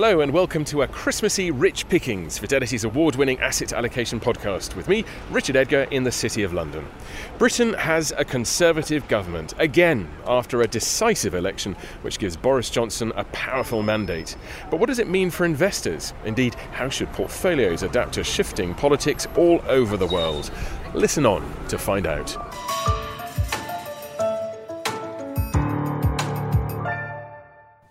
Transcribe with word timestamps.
Hello 0.00 0.20
and 0.20 0.32
welcome 0.32 0.64
to 0.66 0.82
a 0.82 0.86
Christmassy 0.86 1.50
Rich 1.50 1.88
Pickings, 1.88 2.38
Fidelity's 2.38 2.84
award 2.84 3.16
winning 3.16 3.40
asset 3.40 3.72
allocation 3.72 4.20
podcast 4.20 4.76
with 4.76 4.88
me, 4.88 5.04
Richard 5.28 5.56
Edgar, 5.56 5.88
in 5.90 6.04
the 6.04 6.12
City 6.12 6.44
of 6.44 6.52
London. 6.52 6.86
Britain 7.36 7.74
has 7.74 8.12
a 8.16 8.24
Conservative 8.24 9.08
government, 9.08 9.54
again, 9.58 10.08
after 10.24 10.62
a 10.62 10.68
decisive 10.68 11.34
election 11.34 11.74
which 12.02 12.20
gives 12.20 12.36
Boris 12.36 12.70
Johnson 12.70 13.12
a 13.16 13.24
powerful 13.24 13.82
mandate. 13.82 14.36
But 14.70 14.78
what 14.78 14.86
does 14.86 15.00
it 15.00 15.08
mean 15.08 15.30
for 15.30 15.44
investors? 15.44 16.14
Indeed, 16.24 16.54
how 16.70 16.88
should 16.88 17.12
portfolios 17.12 17.82
adapt 17.82 18.12
to 18.14 18.22
shifting 18.22 18.74
politics 18.76 19.26
all 19.36 19.60
over 19.66 19.96
the 19.96 20.06
world? 20.06 20.52
Listen 20.94 21.26
on 21.26 21.42
to 21.70 21.76
find 21.76 22.06
out. 22.06 23.07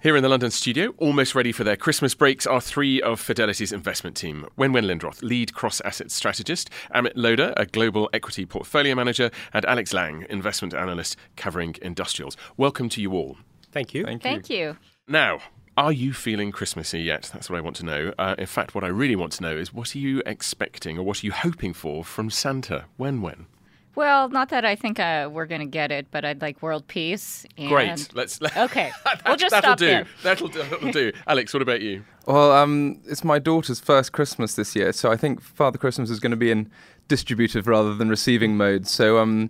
Here 0.08 0.16
in 0.16 0.24
the 0.24 0.30
London 0.30 0.52
studio, 0.52 0.94
almost 1.00 1.36
ready 1.36 1.52
for 1.52 1.66
their 1.66 1.76
Christmas 1.76 2.16
breaks, 2.16 2.48
are 2.48 2.62
three 2.62 3.02
of 3.02 3.20
Fidelity's 3.20 3.74
investment 3.74 4.16
team. 4.16 4.48
Wenwen 4.58 4.86
Lindroth, 4.86 5.22
lead 5.22 5.54
cross 5.54 5.82
asset 5.82 6.12
strategist, 6.12 6.70
Amit 6.96 7.14
Lodha, 7.16 7.54
a 7.58 7.66
global 7.66 8.10
equity 8.14 8.46
portfolio 8.46 8.96
manager, 8.96 9.30
and 9.52 9.66
Alex 9.66 9.92
Lang, 9.92 10.26
investment 10.30 10.74
analyst 10.74 11.18
covering 11.36 11.76
industrials. 11.82 12.38
Welcome 12.56 12.88
to 12.88 13.02
you 13.02 13.12
all. 13.12 13.36
Thank 13.74 13.94
you. 13.94 14.06
Thank 14.06 14.24
you. 14.24 14.32
Thank 14.32 14.50
you. 14.50 14.78
Now, 15.10 15.40
are 15.76 15.92
you 15.92 16.14
feeling 16.14 16.54
Christmassy 16.54 17.02
yet? 17.02 17.30
That's 17.34 17.50
what 17.50 17.58
I 17.58 17.62
want 17.62 17.76
to 17.76 17.86
know. 17.86 18.14
Uh, 18.18 18.36
in 18.38 18.46
fact, 18.46 18.74
what 18.74 18.86
I 18.86 18.88
really 18.88 19.18
want 19.18 19.34
to 19.34 19.44
know 19.44 19.58
is 19.58 19.74
what 19.74 19.94
are 19.94 20.00
you 20.00 20.24
expecting 20.26 20.98
or 20.98 21.04
what 21.04 21.22
are 21.22 21.26
you 21.26 21.34
hoping 21.34 21.74
for 21.74 22.06
from 22.06 22.30
Santa? 22.30 22.86
Wenwen? 22.98 23.48
Well, 23.98 24.30
not 24.30 24.50
that 24.50 24.64
I 24.64 24.76
think 24.76 25.00
uh, 25.00 25.28
we're 25.32 25.48
going 25.48 25.62
to 25.62 25.66
get 25.66 25.92
it, 25.92 26.12
but 26.12 26.24
I'd 26.24 26.40
like 26.40 26.62
world 26.62 26.86
peace. 26.86 27.48
And 27.58 27.68
Great. 27.68 28.14
Let's. 28.14 28.40
Okay. 28.56 28.92
that, 29.06 29.24
We'll 29.26 29.38
just 29.38 29.50
that'll 29.50 29.70
stop 29.70 29.80
do. 29.80 29.88
there. 29.88 30.06
That'll, 30.22 30.50
do- 30.50 30.62
that'll 30.62 30.92
do. 30.92 31.12
Alex, 31.28 31.52
what 31.52 31.64
about 31.64 31.82
you? 31.82 32.04
Well, 32.28 32.52
um, 32.52 33.00
it's 33.06 33.24
my 33.24 33.40
daughter's 33.40 33.80
first 33.80 34.12
Christmas 34.12 34.54
this 34.54 34.76
year, 34.76 34.94
so 34.94 35.12
I 35.12 35.18
think 35.18 35.42
Father 35.42 35.80
Christmas 35.80 36.12
is 36.12 36.20
going 36.20 36.30
to 36.30 36.38
be 36.38 36.52
in 36.52 36.70
distributive 37.08 37.68
rather 37.68 37.96
than 37.96 38.08
receiving 38.08 38.56
mode. 38.56 38.86
So 38.86 39.18
um, 39.18 39.50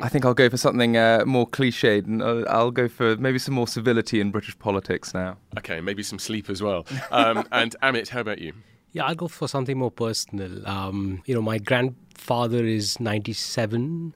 I 0.00 0.08
think 0.08 0.24
I'll 0.24 0.32
go 0.32 0.48
for 0.48 0.58
something 0.58 0.96
uh, 0.96 1.24
more 1.26 1.48
cliched, 1.48 2.06
and 2.06 2.22
I'll, 2.22 2.48
I'll 2.48 2.70
go 2.70 2.86
for 2.86 3.16
maybe 3.16 3.40
some 3.40 3.54
more 3.54 3.66
civility 3.66 4.20
in 4.20 4.30
British 4.30 4.56
politics 4.60 5.12
now. 5.12 5.38
Okay, 5.58 5.80
maybe 5.80 6.04
some 6.04 6.20
sleep 6.20 6.48
as 6.48 6.62
well. 6.62 6.86
Um, 7.10 7.48
and 7.50 7.74
Amit, 7.82 8.10
how 8.10 8.20
about 8.20 8.38
you? 8.38 8.52
Yeah, 8.92 9.04
I'll 9.04 9.14
go 9.14 9.28
for 9.28 9.48
something 9.48 9.78
more 9.78 9.90
personal. 9.90 10.66
Um, 10.66 11.22
you 11.26 11.34
know, 11.34 11.42
my 11.42 11.58
grandfather 11.58 12.64
is 12.64 12.98
97. 13.00 14.14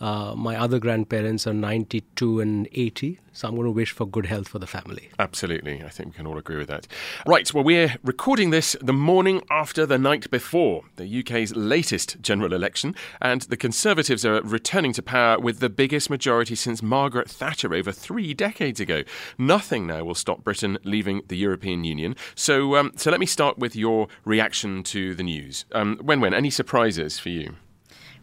Uh, 0.00 0.34
my 0.36 0.56
other 0.56 0.78
grandparents 0.78 1.46
are 1.46 1.54
92 1.54 2.40
and 2.40 2.68
80. 2.72 3.20
So 3.32 3.48
I'm 3.48 3.56
going 3.56 3.66
to 3.66 3.72
wish 3.72 3.90
for 3.90 4.06
good 4.06 4.26
health 4.26 4.46
for 4.46 4.60
the 4.60 4.66
family. 4.66 5.08
Absolutely. 5.18 5.82
I 5.82 5.88
think 5.88 6.10
we 6.10 6.14
can 6.14 6.26
all 6.26 6.38
agree 6.38 6.56
with 6.56 6.68
that. 6.68 6.86
Right. 7.26 7.52
Well, 7.52 7.64
we're 7.64 7.96
recording 8.04 8.50
this 8.50 8.76
the 8.80 8.92
morning 8.92 9.42
after 9.50 9.84
the 9.86 9.98
night 9.98 10.30
before 10.30 10.82
the 10.96 11.20
UK's 11.20 11.54
latest 11.56 12.20
general 12.22 12.52
election, 12.52 12.94
and 13.20 13.42
the 13.42 13.56
Conservatives 13.56 14.24
are 14.24 14.40
returning 14.42 14.92
to 14.92 15.02
power 15.02 15.38
with 15.38 15.58
the 15.58 15.68
biggest 15.68 16.10
majority 16.10 16.54
since 16.54 16.80
Margaret 16.80 17.28
Thatcher 17.28 17.74
over 17.74 17.90
three 17.90 18.34
decades 18.34 18.78
ago. 18.78 19.02
Nothing 19.36 19.88
now 19.88 20.04
will 20.04 20.14
stop 20.14 20.44
Britain 20.44 20.78
leaving 20.84 21.22
the 21.26 21.36
European 21.36 21.82
Union. 21.82 22.14
So, 22.36 22.76
um, 22.76 22.92
so 22.94 23.10
let 23.10 23.18
me 23.18 23.26
start 23.26 23.58
with 23.58 23.74
your 23.74 24.06
reaction 24.24 24.84
to 24.84 25.14
the 25.14 25.24
news. 25.24 25.64
Um, 25.72 25.96
Wenwen, 25.98 26.34
any 26.34 26.50
surprises 26.50 27.18
for 27.18 27.30
you? 27.30 27.56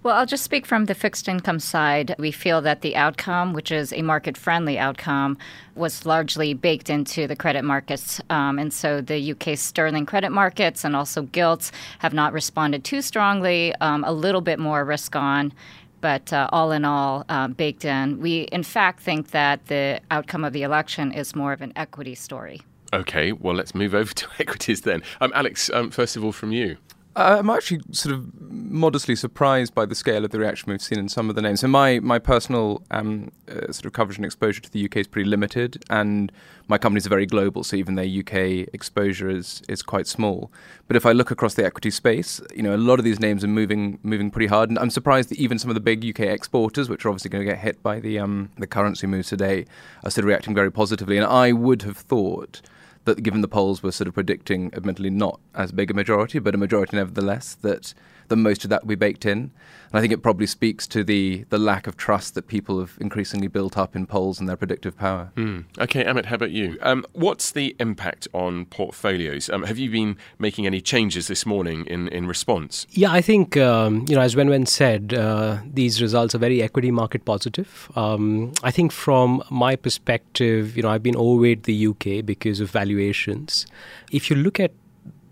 Well, 0.04 0.18
I'll 0.18 0.26
just 0.26 0.44
speak 0.44 0.66
from 0.66 0.86
the 0.86 0.96
fixed 0.96 1.28
income 1.28 1.60
side. 1.60 2.16
We 2.18 2.32
feel 2.32 2.60
that 2.62 2.82
the 2.82 2.96
outcome, 2.96 3.54
which 3.54 3.72
is 3.72 3.94
a 3.94 4.02
market 4.02 4.36
friendly 4.36 4.80
outcome, 4.80 5.38
was 5.76 6.08
largely 6.08 6.56
baked 6.56 6.90
into 6.90 7.28
the 7.28 7.36
credit 7.36 7.64
markets. 7.64 8.20
Um, 8.32 8.58
and 8.58 8.74
so 8.74 9.02
the 9.02 9.32
UK 9.34 9.56
sterling 9.56 10.08
credit 10.08 10.32
markets 10.32 10.84
and 10.84 10.96
also 10.96 11.22
gilts 11.22 11.72
have 12.00 12.14
not 12.14 12.34
responded 12.34 12.84
too 12.84 13.04
strongly, 13.04 13.76
um, 13.76 14.04
a 14.04 14.12
little 14.12 14.42
bit 14.42 14.58
more 14.58 14.84
risk 14.84 15.16
on. 15.16 15.54
But 16.02 16.34
uh, 16.34 16.50
all 16.52 16.72
in 16.72 16.84
all, 16.84 17.24
uh, 17.30 17.50
baked 17.50 17.86
in. 17.86 18.20
We, 18.20 18.42
in 18.52 18.64
fact, 18.64 19.02
think 19.02 19.30
that 19.32 19.68
the 19.68 20.02
outcome 20.10 20.44
of 20.44 20.52
the 20.52 20.64
election 20.64 21.12
is 21.12 21.36
more 21.36 21.54
of 21.54 21.62
an 21.62 21.74
equity 21.76 22.16
story. 22.16 22.62
Okay, 22.92 23.34
well, 23.34 23.54
let's 23.54 23.76
move 23.76 23.94
over 23.94 24.12
to 24.16 24.28
equities 24.40 24.82
then. 24.82 25.04
Um, 25.22 25.32
Alex, 25.36 25.70
um, 25.72 25.92
first 25.92 26.16
of 26.16 26.24
all, 26.26 26.32
from 26.32 26.52
you. 26.52 26.78
I'm 27.14 27.50
actually 27.50 27.82
sort 27.92 28.16
of 28.16 28.42
modestly 28.42 29.18
surprised 29.18 29.76
by 29.76 29.86
the 29.86 29.96
scale 29.96 30.24
of 30.24 30.32
the 30.32 30.40
reaction 30.40 30.72
we've 30.72 30.82
seen 30.82 30.98
in 30.98 31.10
some 31.10 31.30
of 31.30 31.36
the 31.36 31.42
names. 31.42 31.60
So 31.60 31.68
my 31.68 32.00
my 32.00 32.20
personal 32.20 32.84
um, 32.90 33.32
uh, 33.50 33.72
sort 33.74 33.86
of 33.86 33.94
coverage 33.94 34.18
and 34.18 34.26
exposure 34.26 34.62
to 34.62 34.72
the 34.72 34.86
UK 34.86 34.98
is 34.98 35.08
pretty 35.08 35.30
limited, 35.30 35.84
and 35.90 36.32
my 36.70 36.78
companies 36.78 37.06
are 37.06 37.10
very 37.10 37.26
global. 37.26 37.66
So 37.66 37.76
even 37.76 37.96
their 37.96 38.06
UK 38.06 38.68
exposure 38.74 39.30
is 39.30 39.62
is 39.68 39.82
quite 39.82 40.08
small. 40.08 40.52
But 40.88 40.96
if 40.96 41.06
I 41.06 41.12
look 41.12 41.32
across 41.32 41.56
the 41.56 41.66
equity 41.66 41.92
space, 41.92 42.40
you 42.56 42.64
know, 42.64 42.76
a 42.76 42.78
lot 42.78 42.98
of 42.98 43.04
these 43.04 43.20
names 43.20 43.44
are 43.44 43.50
moving 43.50 44.00
moving 44.04 44.32
pretty 44.32 44.48
hard, 44.48 44.70
and 44.70 44.80
I'm 44.80 44.90
surprised 44.90 45.30
that 45.30 45.38
even 45.38 45.60
some 45.60 45.70
of 45.70 45.76
the 45.76 45.82
big 45.82 46.06
UK 46.06 46.22
exporters, 46.28 46.88
which 46.88 47.06
are 47.06 47.10
obviously 47.10 47.30
going 47.30 47.46
to 47.46 47.52
get 47.52 47.60
hit 47.60 47.84
by 47.84 48.00
the 48.00 48.20
um, 48.20 48.52
the 48.58 48.68
currency 48.68 49.06
moves 49.06 49.28
today, 49.28 49.66
are 50.06 50.12
still 50.12 50.24
reacting 50.24 50.56
very 50.56 50.72
positively. 50.72 51.18
And 51.18 51.26
I 51.26 51.52
would 51.52 51.82
have 51.82 51.98
thought 51.98 52.62
that 53.06 53.24
given 53.24 53.42
the 53.42 53.48
polls 53.48 53.82
were 53.82 53.92
sort 53.92 54.08
of 54.08 54.14
predicting, 54.14 54.74
admittedly 54.74 55.10
not 55.10 55.40
as 55.56 55.72
big 55.72 55.92
a 55.92 55.94
majority, 55.94 56.40
but 56.40 56.56
a 56.56 56.58
majority 56.58 56.98
nevertheless, 56.98 57.56
that 57.62 57.94
that 58.32 58.38
most 58.38 58.64
of 58.64 58.70
that 58.72 58.82
would 58.82 58.90
be 58.90 58.96
baked 58.96 59.26
in. 59.26 59.52
And 59.92 60.00
I 60.00 60.02
think 60.02 60.14
it 60.14 60.24
probably 60.24 60.48
speaks 60.48 60.88
to 60.88 61.04
the 61.04 61.46
the 61.50 61.58
lack 61.58 61.86
of 61.86 61.98
trust 61.98 62.34
that 62.36 62.48
people 62.48 62.80
have 62.80 62.98
increasingly 63.00 63.48
built 63.48 63.78
up 63.78 63.96
in 63.96 64.06
polls 64.06 64.40
and 64.40 64.48
their 64.48 64.56
predictive 64.56 64.98
power. 64.98 65.32
Mm. 65.36 65.66
Okay, 65.80 66.04
Amit, 66.04 66.26
how 66.26 66.36
about 66.36 66.52
you? 66.52 66.78
Um, 66.82 67.06
what's 67.12 67.52
the 67.52 67.76
impact 67.80 68.28
on 68.34 68.66
portfolios? 68.66 69.50
Um, 69.50 69.64
have 69.64 69.78
you 69.78 69.92
been 69.92 70.18
making 70.40 70.66
any 70.66 70.82
changes 70.82 71.28
this 71.28 71.46
morning 71.46 71.86
in, 71.88 72.08
in 72.08 72.26
response? 72.26 72.88
Yeah, 72.92 73.12
I 73.12 73.22
think, 73.22 73.58
um, 73.58 74.06
you 74.08 74.16
know, 74.16 74.22
as 74.22 74.36
Wenwen 74.36 74.68
said, 74.68 75.14
uh, 75.14 75.58
these 75.66 76.02
results 76.02 76.34
are 76.34 76.38
very 76.38 76.62
equity 76.62 76.92
market 76.92 77.26
positive. 77.26 77.92
Um, 77.96 78.54
I 78.64 78.72
think 78.72 78.92
from 78.94 79.44
my 79.50 79.76
perspective, 79.76 80.78
you 80.78 80.84
know, 80.84 80.90
I've 80.90 81.04
been 81.04 81.18
overweight 81.18 81.64
the 81.64 81.88
UK 81.88 82.26
because 82.26 82.62
of 82.62 82.72
valuations. 82.72 83.66
If 84.12 84.30
you 84.30 84.38
look 84.38 84.60
at 84.60 84.72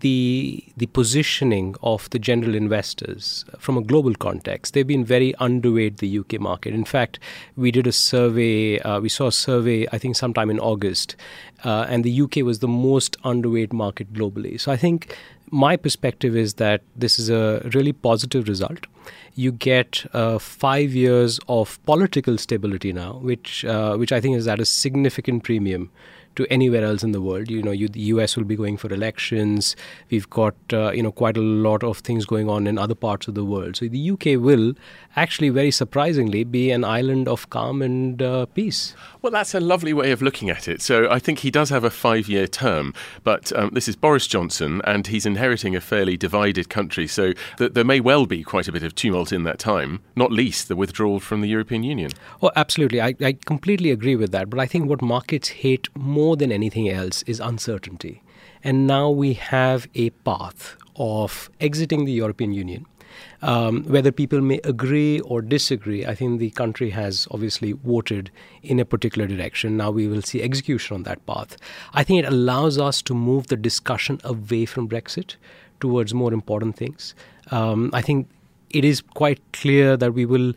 the 0.00 0.64
the 0.76 0.86
positioning 0.86 1.74
of 1.82 2.08
the 2.10 2.18
general 2.18 2.54
investors 2.54 3.44
from 3.58 3.78
a 3.78 3.82
global 3.82 4.14
context, 4.14 4.74
they've 4.74 4.86
been 4.86 5.04
very 5.04 5.32
underweight 5.34 5.98
the 5.98 6.18
UK 6.18 6.40
market. 6.40 6.74
In 6.74 6.84
fact, 6.84 7.18
we 7.56 7.70
did 7.70 7.86
a 7.86 7.92
survey. 7.92 8.78
Uh, 8.80 9.00
we 9.00 9.08
saw 9.08 9.28
a 9.28 9.32
survey, 9.32 9.86
I 9.92 9.98
think, 9.98 10.16
sometime 10.16 10.50
in 10.50 10.58
August, 10.58 11.16
uh, 11.64 11.86
and 11.88 12.04
the 12.04 12.22
UK 12.22 12.36
was 12.36 12.58
the 12.58 12.68
most 12.68 13.20
underweight 13.22 13.72
market 13.72 14.12
globally. 14.12 14.58
So 14.60 14.72
I 14.72 14.76
think 14.76 15.16
my 15.50 15.76
perspective 15.76 16.36
is 16.36 16.54
that 16.54 16.82
this 16.96 17.18
is 17.18 17.28
a 17.28 17.68
really 17.74 17.92
positive 17.92 18.48
result. 18.48 18.86
You 19.34 19.52
get 19.52 20.04
uh, 20.12 20.38
five 20.38 20.92
years 20.92 21.40
of 21.48 21.82
political 21.84 22.38
stability 22.38 22.92
now, 22.92 23.14
which 23.22 23.64
uh, 23.64 23.96
which 23.96 24.12
I 24.12 24.20
think 24.20 24.36
is 24.36 24.48
at 24.48 24.60
a 24.60 24.64
significant 24.64 25.44
premium 25.44 25.90
to 26.36 26.46
anywhere 26.50 26.84
else 26.84 27.02
in 27.02 27.12
the 27.12 27.20
world. 27.20 27.50
You 27.50 27.62
know, 27.62 27.70
you, 27.70 27.88
the 27.88 28.00
US 28.00 28.36
will 28.36 28.44
be 28.44 28.56
going 28.56 28.76
for 28.76 28.92
elections. 28.92 29.76
We've 30.10 30.28
got 30.28 30.54
uh, 30.72 30.92
you 30.92 31.02
know 31.02 31.12
quite 31.12 31.36
a 31.36 31.40
lot 31.40 31.82
of 31.82 31.98
things 31.98 32.26
going 32.26 32.48
on 32.48 32.66
in 32.66 32.78
other 32.78 32.94
parts 32.94 33.28
of 33.28 33.34
the 33.34 33.44
world. 33.44 33.76
So 33.76 33.88
the 33.88 34.10
UK 34.10 34.40
will 34.40 34.74
actually, 35.16 35.48
very 35.48 35.70
surprisingly, 35.70 36.44
be 36.44 36.70
an 36.70 36.84
island 36.84 37.28
of 37.28 37.50
calm 37.50 37.82
and 37.82 38.22
uh, 38.22 38.46
peace. 38.46 38.94
Well, 39.22 39.32
that's 39.32 39.54
a 39.54 39.60
lovely 39.60 39.92
way 39.92 40.12
of 40.12 40.22
looking 40.22 40.50
at 40.50 40.68
it. 40.68 40.80
So 40.80 41.10
I 41.10 41.18
think 41.18 41.40
he 41.40 41.50
does 41.50 41.70
have 41.70 41.84
a 41.84 41.90
five-year 41.90 42.46
term, 42.46 42.94
but 43.24 43.52
um, 43.56 43.70
this 43.72 43.88
is 43.88 43.96
Boris 43.96 44.26
Johnson, 44.26 44.80
and 44.84 45.06
he's 45.06 45.26
inheriting 45.26 45.74
a 45.76 45.80
fairly 45.80 46.16
divided 46.16 46.68
country. 46.68 47.06
So 47.06 47.32
th- 47.58 47.72
there 47.72 47.84
may 47.84 48.00
well 48.00 48.26
be 48.26 48.42
quite 48.42 48.68
a 48.68 48.72
bit 48.72 48.82
of 48.82 48.94
tumult 48.94 49.32
in 49.32 49.42
that 49.44 49.58
time, 49.58 50.00
not 50.16 50.32
least 50.32 50.68
the 50.68 50.76
withdrawal 50.76 51.20
from 51.20 51.40
the 51.40 51.48
European 51.48 51.82
Union. 51.82 52.12
Oh, 52.42 52.50
absolutely. 52.56 53.00
I, 53.00 53.14
I 53.20 53.32
completely 53.44 53.90
agree 53.90 54.16
with 54.16 54.32
that. 54.32 54.48
But 54.48 54.60
I 54.60 54.66
think 54.66 54.88
what 54.88 55.02
markets 55.02 55.48
hate 55.48 55.88
more 55.96 56.29
than 56.36 56.52
anything 56.52 56.88
else 56.88 57.22
is 57.22 57.40
uncertainty. 57.40 58.22
And 58.62 58.86
now 58.86 59.10
we 59.10 59.34
have 59.34 59.88
a 59.94 60.10
path 60.10 60.76
of 60.96 61.50
exiting 61.60 62.04
the 62.04 62.12
European 62.12 62.52
Union. 62.52 62.86
Um, 63.42 63.84
whether 63.84 64.12
people 64.12 64.40
may 64.40 64.60
agree 64.64 65.20
or 65.20 65.42
disagree, 65.42 66.06
I 66.06 66.14
think 66.14 66.38
the 66.38 66.50
country 66.50 66.90
has 66.90 67.26
obviously 67.30 67.72
voted 67.72 68.30
in 68.62 68.78
a 68.78 68.84
particular 68.84 69.26
direction. 69.26 69.76
Now 69.76 69.90
we 69.90 70.06
will 70.06 70.22
see 70.22 70.42
execution 70.42 70.94
on 70.94 71.02
that 71.04 71.24
path. 71.26 71.56
I 71.92 72.04
think 72.04 72.24
it 72.24 72.28
allows 72.28 72.78
us 72.78 73.02
to 73.02 73.14
move 73.14 73.48
the 73.48 73.56
discussion 73.56 74.20
away 74.24 74.66
from 74.66 74.88
Brexit 74.88 75.36
towards 75.80 76.12
more 76.12 76.32
important 76.32 76.76
things. 76.76 77.14
Um, 77.50 77.90
I 77.92 78.02
think 78.02 78.28
it 78.70 78.84
is 78.84 79.00
quite 79.00 79.40
clear 79.52 79.96
that 79.96 80.14
we 80.14 80.24
will 80.24 80.52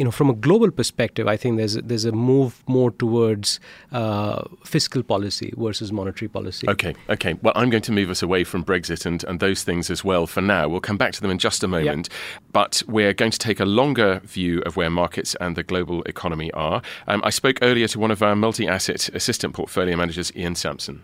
you 0.00 0.04
know, 0.04 0.10
from 0.10 0.30
a 0.30 0.32
global 0.32 0.70
perspective, 0.70 1.28
I 1.28 1.36
think 1.36 1.58
there's 1.58 1.76
a, 1.76 1.82
there's 1.82 2.06
a 2.06 2.12
move 2.12 2.64
more 2.66 2.90
towards 2.90 3.60
uh, 3.92 4.44
fiscal 4.64 5.02
policy 5.02 5.52
versus 5.58 5.92
monetary 5.92 6.26
policy. 6.30 6.66
Okay, 6.70 6.94
okay. 7.10 7.34
Well, 7.34 7.52
I'm 7.54 7.68
going 7.68 7.82
to 7.82 7.92
move 7.92 8.08
us 8.08 8.22
away 8.22 8.44
from 8.44 8.64
Brexit 8.64 9.04
and, 9.04 9.22
and 9.24 9.40
those 9.40 9.62
things 9.62 9.90
as 9.90 10.02
well 10.02 10.26
for 10.26 10.40
now. 10.40 10.68
We'll 10.68 10.80
come 10.80 10.96
back 10.96 11.12
to 11.12 11.20
them 11.20 11.30
in 11.30 11.36
just 11.36 11.62
a 11.62 11.68
moment. 11.68 12.08
Yep. 12.10 12.50
But 12.50 12.82
we're 12.88 13.12
going 13.12 13.30
to 13.30 13.38
take 13.38 13.60
a 13.60 13.66
longer 13.66 14.22
view 14.24 14.62
of 14.62 14.74
where 14.74 14.88
markets 14.88 15.36
and 15.38 15.54
the 15.54 15.62
global 15.62 16.02
economy 16.04 16.50
are. 16.52 16.80
Um, 17.06 17.20
I 17.22 17.28
spoke 17.28 17.58
earlier 17.60 17.86
to 17.88 17.98
one 17.98 18.10
of 18.10 18.22
our 18.22 18.34
multi 18.34 18.66
asset 18.66 19.10
assistant 19.10 19.52
portfolio 19.52 19.96
managers, 19.96 20.32
Ian 20.34 20.54
Sampson. 20.54 21.02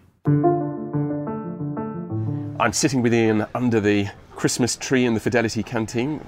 I'm 2.58 2.72
sitting 2.72 3.02
with 3.02 3.12
Ian 3.12 3.44
under 3.54 3.78
the 3.78 4.08
Christmas 4.36 4.74
tree 4.74 5.04
in 5.04 5.12
the 5.12 5.20
Fidelity 5.20 5.62
canteen 5.62 6.24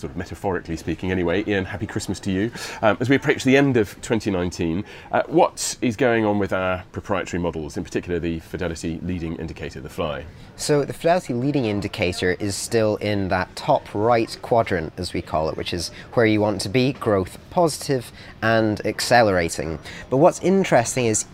sort 0.00 0.10
of 0.10 0.16
metaphorically 0.16 0.76
speaking 0.76 1.10
anyway. 1.10 1.44
Ian, 1.46 1.66
happy 1.66 1.86
Christmas 1.86 2.18
to 2.20 2.30
you. 2.30 2.50
Um, 2.82 2.96
as 3.00 3.08
we 3.08 3.16
approach 3.16 3.44
the 3.44 3.56
end 3.56 3.76
of 3.76 3.94
2019, 4.00 4.84
uh, 5.12 5.22
what 5.26 5.76
is 5.82 5.96
going 5.96 6.24
on 6.24 6.38
with 6.38 6.52
our 6.52 6.82
proprietary 6.92 7.40
models, 7.40 7.76
in 7.76 7.84
particular 7.84 8.18
the 8.18 8.40
Fidelity 8.40 8.98
leading 9.02 9.36
indicator, 9.36 9.80
the 9.80 9.88
FLI? 9.88 10.24
So 10.56 10.84
the 10.84 10.92
Fidelity 10.92 11.34
leading 11.34 11.66
indicator 11.66 12.32
is 12.40 12.56
still 12.56 12.96
in 12.96 13.28
that 13.28 13.54
top 13.56 13.94
right 13.94 14.36
quadrant, 14.42 14.92
as 14.96 15.12
we 15.12 15.22
call 15.22 15.50
it, 15.50 15.56
which 15.56 15.74
is 15.74 15.90
where 16.14 16.26
you 16.26 16.40
want 16.40 16.60
to 16.62 16.68
be, 16.68 16.94
growth 16.94 17.38
positive 17.50 18.10
and 18.42 18.84
accelerating. 18.86 19.78
But 20.08 20.16
what's 20.16 20.40
interesting 20.40 21.06
is 21.06 21.26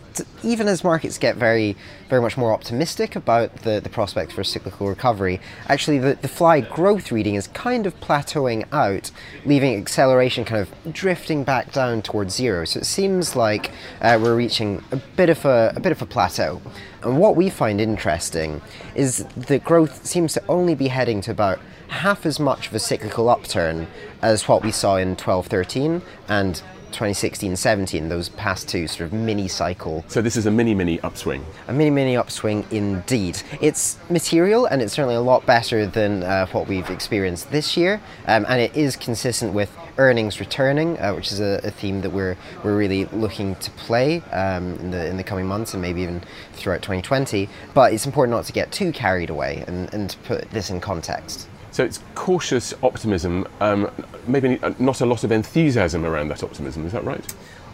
even 0.43 0.69
as 0.69 0.85
markets 0.85 1.19
get 1.19 1.37
very, 1.37 1.77
very 2.09 2.21
much 2.21 2.37
more 2.37 2.53
optimistic 2.53 3.17
about 3.17 3.55
the, 3.63 3.81
the 3.81 3.89
prospects 3.89 4.35
for 4.35 4.41
a 4.43 4.45
cyclical 4.45 4.89
recovery, 4.89 5.41
actually 5.69 5.99
the, 5.99 6.15
the 6.21 6.29
FLI 6.29 6.69
growth 6.71 7.11
reading 7.11 7.35
is 7.35 7.47
kind 7.49 7.87
of 7.87 7.99
plateauing 8.01 8.67
out, 8.73 9.11
leaving 9.45 9.77
acceleration 9.77 10.45
kind 10.45 10.63
of 10.63 10.93
drifting 10.93 11.45
back 11.45 11.73
down 11.73 12.03
towards 12.03 12.35
zero. 12.35 12.65
So 12.65 12.81
it 12.81 12.87
seems 12.87 13.37
like 13.37 13.71
uh, 14.01 14.19
we're 14.21 14.37
reaching 14.37 14.83
a 14.93 14.97
bit 14.97 15.31
of 15.31 15.45
a, 15.45 15.73
a 15.77 15.81
bit 15.81 15.93
of 15.93 16.03
a 16.03 16.07
plateau. 16.07 16.61
And 17.03 17.19
what 17.19 17.37
we 17.37 17.51
find 17.51 17.81
interesting 17.81 18.63
is 18.95 19.25
that 19.37 19.65
growth 19.65 20.07
seems 20.07 20.33
to 20.35 20.43
only 20.49 20.75
be 20.75 20.89
heading 20.89 21.21
to 21.23 21.31
about 21.31 21.61
half 21.89 22.27
as 22.27 22.41
much 22.41 22.69
of 22.69 22.75
a 22.75 22.79
cyclical 22.79 23.29
upturn 23.29 23.87
as 24.23 24.49
what 24.49 24.65
we 24.65 24.73
saw 24.73 24.97
in 24.97 25.11
1213 25.11 26.03
and 26.29 26.63
2016 26.97 27.57
17, 27.57 28.09
those 28.09 28.31
past 28.31 28.69
two 28.69 28.89
sort 28.89 29.07
of 29.07 29.13
mini 29.13 29.49
cycle. 29.49 30.05
So, 30.09 30.23
this 30.23 30.37
is 30.37 30.47
a 30.47 30.51
mini 30.51 30.75
mini 30.75 30.99
upswing? 31.01 31.45
A 31.69 31.73
mini 31.73 31.91
mini 31.91 32.17
upswing 32.17 32.65
indeed. 32.71 33.43
It's 33.61 33.99
material 34.09 34.65
and 34.65 34.81
it's 34.81 34.95
certainly 34.95 35.15
a 35.15 35.21
lot 35.21 35.45
better 35.45 35.87
than 35.87 36.23
uh, 36.23 36.47
what 36.47 36.67
we've 36.67 36.89
experienced 36.89 37.51
this 37.51 37.77
year, 37.77 38.01
um, 38.27 38.47
and 38.49 38.61
it 38.61 38.75
is 38.75 38.97
consistent 38.97 39.53
with 39.53 39.71
earnings 39.99 40.41
returning, 40.41 40.99
uh, 40.99 41.13
which 41.13 41.33
is 41.33 41.41
a, 41.41 41.61
a, 41.65 41.71
theme 41.71 42.01
that 42.03 42.11
we're, 42.11 42.37
we're 42.63 42.77
really 42.77 43.07
looking 43.07 43.55
to 43.57 43.71
play 43.73 44.21
um, 44.33 44.75
in, 44.77 44.91
the, 44.91 45.07
in 45.07 45.17
the 45.17 45.25
coming 45.25 45.47
months 45.47 45.73
and 45.73 45.83
maybe 45.83 46.03
even 46.03 46.23
throughout 46.53 46.83
2020. 46.83 47.49
But 47.75 47.93
it's 47.93 48.07
important 48.07 48.37
not 48.37 48.45
to 48.47 48.53
get 48.53 48.73
too 48.73 48.93
carried 48.93 49.31
away 49.31 49.65
and, 49.67 49.93
and 49.95 50.11
to 50.11 50.19
put 50.19 50.51
this 50.51 50.71
in 50.71 50.81
context. 50.81 51.49
So 51.77 51.85
it's 51.85 52.01
cautious 52.15 52.73
optimism, 52.83 53.47
um, 53.61 53.91
maybe 54.27 54.59
not 54.79 55.03
a 55.03 55.05
lot 55.05 55.25
of 55.25 55.31
enthusiasm 55.31 56.07
around 56.07 56.29
that 56.29 56.43
optimism. 56.43 56.87
Is 56.87 56.93
that 56.93 57.05
right? 57.05 57.23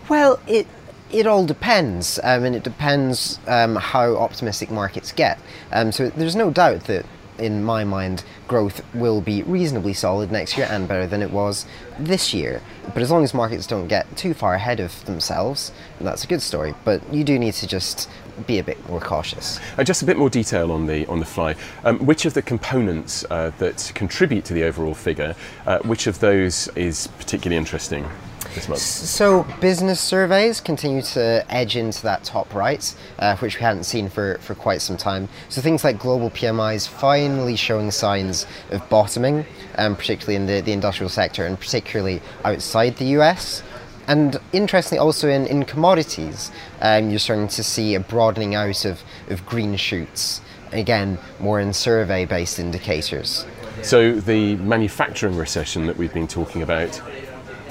Well, 0.09 0.41
it 0.49 0.67
it 1.13 1.29
all 1.29 1.47
depends, 1.47 2.19
um, 2.25 2.43
and 2.43 2.57
it 2.57 2.65
depends 2.65 3.39
um, 3.47 3.77
how 3.77 4.17
optimistic 4.17 4.73
markets 4.73 5.13
get. 5.13 5.39
Um, 5.71 5.93
so 5.93 6.09
there's 6.09 6.35
no 6.35 6.51
doubt 6.51 6.87
that, 6.87 7.07
in 7.39 7.65
my 7.65 7.85
mind, 7.85 8.25
growth 8.47 8.83
will 8.95 9.21
be 9.21 9.43
reasonably 9.43 9.93
solid 9.93 10.31
next 10.31 10.57
year 10.57 10.67
and 10.71 10.87
better 10.87 11.07
than 11.07 11.23
it 11.23 11.31
was 11.31 11.67
this 11.99 12.33
year. 12.35 12.61
But 12.95 13.03
as 13.03 13.11
long 13.11 13.25
as 13.25 13.33
markets 13.33 13.67
don't 13.67 13.89
get 13.89 14.17
too 14.17 14.35
far 14.35 14.55
ahead 14.55 14.81
of 14.81 15.05
themselves, 15.05 15.73
that's 16.01 16.25
a 16.25 16.27
good 16.27 16.43
story. 16.43 16.75
But 16.85 17.01
you 17.13 17.25
do 17.25 17.39
need 17.39 17.55
to 17.55 17.67
just 17.67 18.09
be 18.47 18.59
a 18.59 18.65
bit 18.65 18.89
more 18.89 19.01
cautious. 19.01 19.61
Uh, 19.79 19.85
just 19.85 20.03
a 20.03 20.05
bit 20.05 20.17
more 20.17 20.31
detail 20.31 20.73
on 20.73 20.87
the 20.87 21.07
on 21.07 21.19
the 21.19 21.27
FLI. 21.27 21.57
Um, 21.85 21.99
which 22.05 22.25
of 22.25 22.35
the 22.35 22.43
components 22.43 23.25
uh, 23.31 23.53
that 23.59 23.93
contribute 23.95 24.45
to 24.47 24.55
the 24.55 24.65
overall 24.65 24.95
figure, 24.95 25.35
uh, 25.67 25.79
which 25.81 26.07
of 26.07 26.21
those 26.21 26.69
is 26.77 27.09
particularly 27.19 27.57
interesting? 27.57 28.09
This 28.55 28.69
month? 28.69 28.81
So, 28.81 29.45
business 29.61 29.99
surveys 29.99 30.61
continue 30.61 31.01
to 31.03 31.45
edge 31.49 31.77
into 31.77 32.03
that 32.03 32.23
top 32.25 32.53
right, 32.55 32.95
uh, 33.19 33.37
which 33.37 33.57
we 33.57 33.63
hadn't 33.63 33.85
seen 33.85 34.11
for, 34.11 34.37
for 34.39 34.55
quite 34.55 34.83
some 34.83 34.99
time. 34.99 35.29
So, 35.49 35.63
things 35.63 35.85
like 35.85 35.99
global 35.99 36.29
PMIs 36.31 36.87
finally 36.87 37.57
showing 37.57 37.91
signs 37.91 38.47
of 38.71 38.87
bottoming, 38.91 39.47
um, 39.79 39.97
particularly 39.97 40.37
in 40.37 40.47
the, 40.47 40.61
the 40.61 40.73
industrial 40.73 41.09
sector 41.09 41.47
and 41.47 41.59
particularly 41.59 42.21
outside 42.45 42.97
the 42.97 43.07
US. 43.19 43.63
And 44.07 44.37
interestingly, 44.53 44.99
also 44.99 45.29
in, 45.29 45.47
in 45.47 45.65
commodities, 45.65 46.51
um, 46.81 47.09
you're 47.09 47.19
starting 47.19 47.49
to 47.49 47.63
see 47.63 47.95
a 47.95 48.01
broadening 48.01 48.55
out 48.55 48.85
of, 48.85 49.03
of 49.29 49.47
green 49.47 49.77
shoots. 49.77 50.41
Again, 50.73 51.19
more 51.39 51.61
in 51.61 51.73
survey 51.73 52.25
based 52.25 52.59
indicators. 52.59 53.47
So, 53.83 54.13
the 54.13 54.57
manufacturing 54.57 55.37
recession 55.37 55.87
that 55.87 55.97
we've 55.97 56.13
been 56.13 56.29
talking 56.29 56.63
about, 56.63 57.01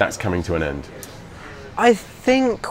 that's 0.02 0.18
coming 0.18 0.42
to 0.42 0.56
an 0.56 0.64
end? 0.64 0.90
I 1.78 1.94
think 1.94 2.66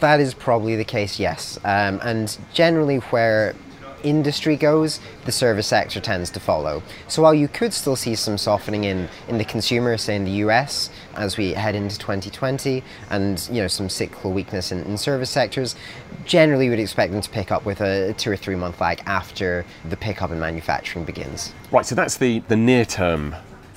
that 0.00 0.18
is 0.18 0.32
probably 0.32 0.76
the 0.76 0.84
case, 0.84 1.20
yes. 1.20 1.58
Um, 1.62 2.00
and 2.02 2.34
generally, 2.54 2.96
where 2.96 3.54
industry 4.02 4.56
goes, 4.56 4.98
the 5.26 5.32
service 5.32 5.66
sector 5.66 6.00
tends 6.00 6.30
to 6.30 6.40
follow. 6.40 6.82
So 7.06 7.20
while 7.20 7.34
you 7.34 7.48
could 7.48 7.74
still 7.74 7.96
see 7.96 8.14
some 8.14 8.38
softening 8.38 8.84
in, 8.84 9.10
in 9.28 9.36
the 9.36 9.44
consumer, 9.44 9.98
say 9.98 10.16
in 10.16 10.24
the 10.24 10.42
US, 10.46 10.88
as 11.16 11.36
we 11.36 11.52
head 11.52 11.74
into 11.74 11.98
2020, 11.98 12.82
and 13.10 13.46
you 13.52 13.60
know 13.60 13.68
some 13.68 13.90
cyclical 13.90 14.32
weakness 14.32 14.72
in, 14.72 14.84
in 14.84 14.96
service 14.96 15.28
sectors, 15.28 15.76
generally 16.24 16.70
we'd 16.70 16.78
expect 16.78 17.12
them 17.12 17.20
to 17.20 17.28
pick 17.28 17.52
up 17.52 17.66
with 17.66 17.82
a 17.82 18.14
two 18.14 18.30
or 18.30 18.36
three 18.36 18.56
month 18.56 18.80
lag 18.80 19.02
after 19.04 19.66
the 19.90 19.98
pickup 19.98 20.30
in 20.30 20.40
manufacturing 20.40 21.04
begins. 21.04 21.52
Right, 21.70 21.84
so 21.84 21.94
that's 21.94 22.16
the, 22.16 22.38
the 22.48 22.56
near 22.56 22.86
term 22.86 23.34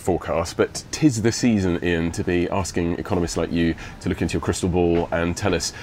forecast, 0.07 0.56
but 0.56 0.86
tis 0.92 1.21
the 1.21 1.33
season, 1.33 1.83
Ian, 1.83 2.13
to 2.13 2.24
be 2.24 2.50
asking 2.50 2.98
economists 2.98 3.36
like 3.36 3.51
you 3.51 3.75
to 4.00 4.07
look 4.07 4.21
into 4.21 4.36
your 4.36 4.42
crystal 4.42 4.69
ball 4.69 5.09
and 5.12 5.36
tell 5.36 5.54
us 5.54 5.74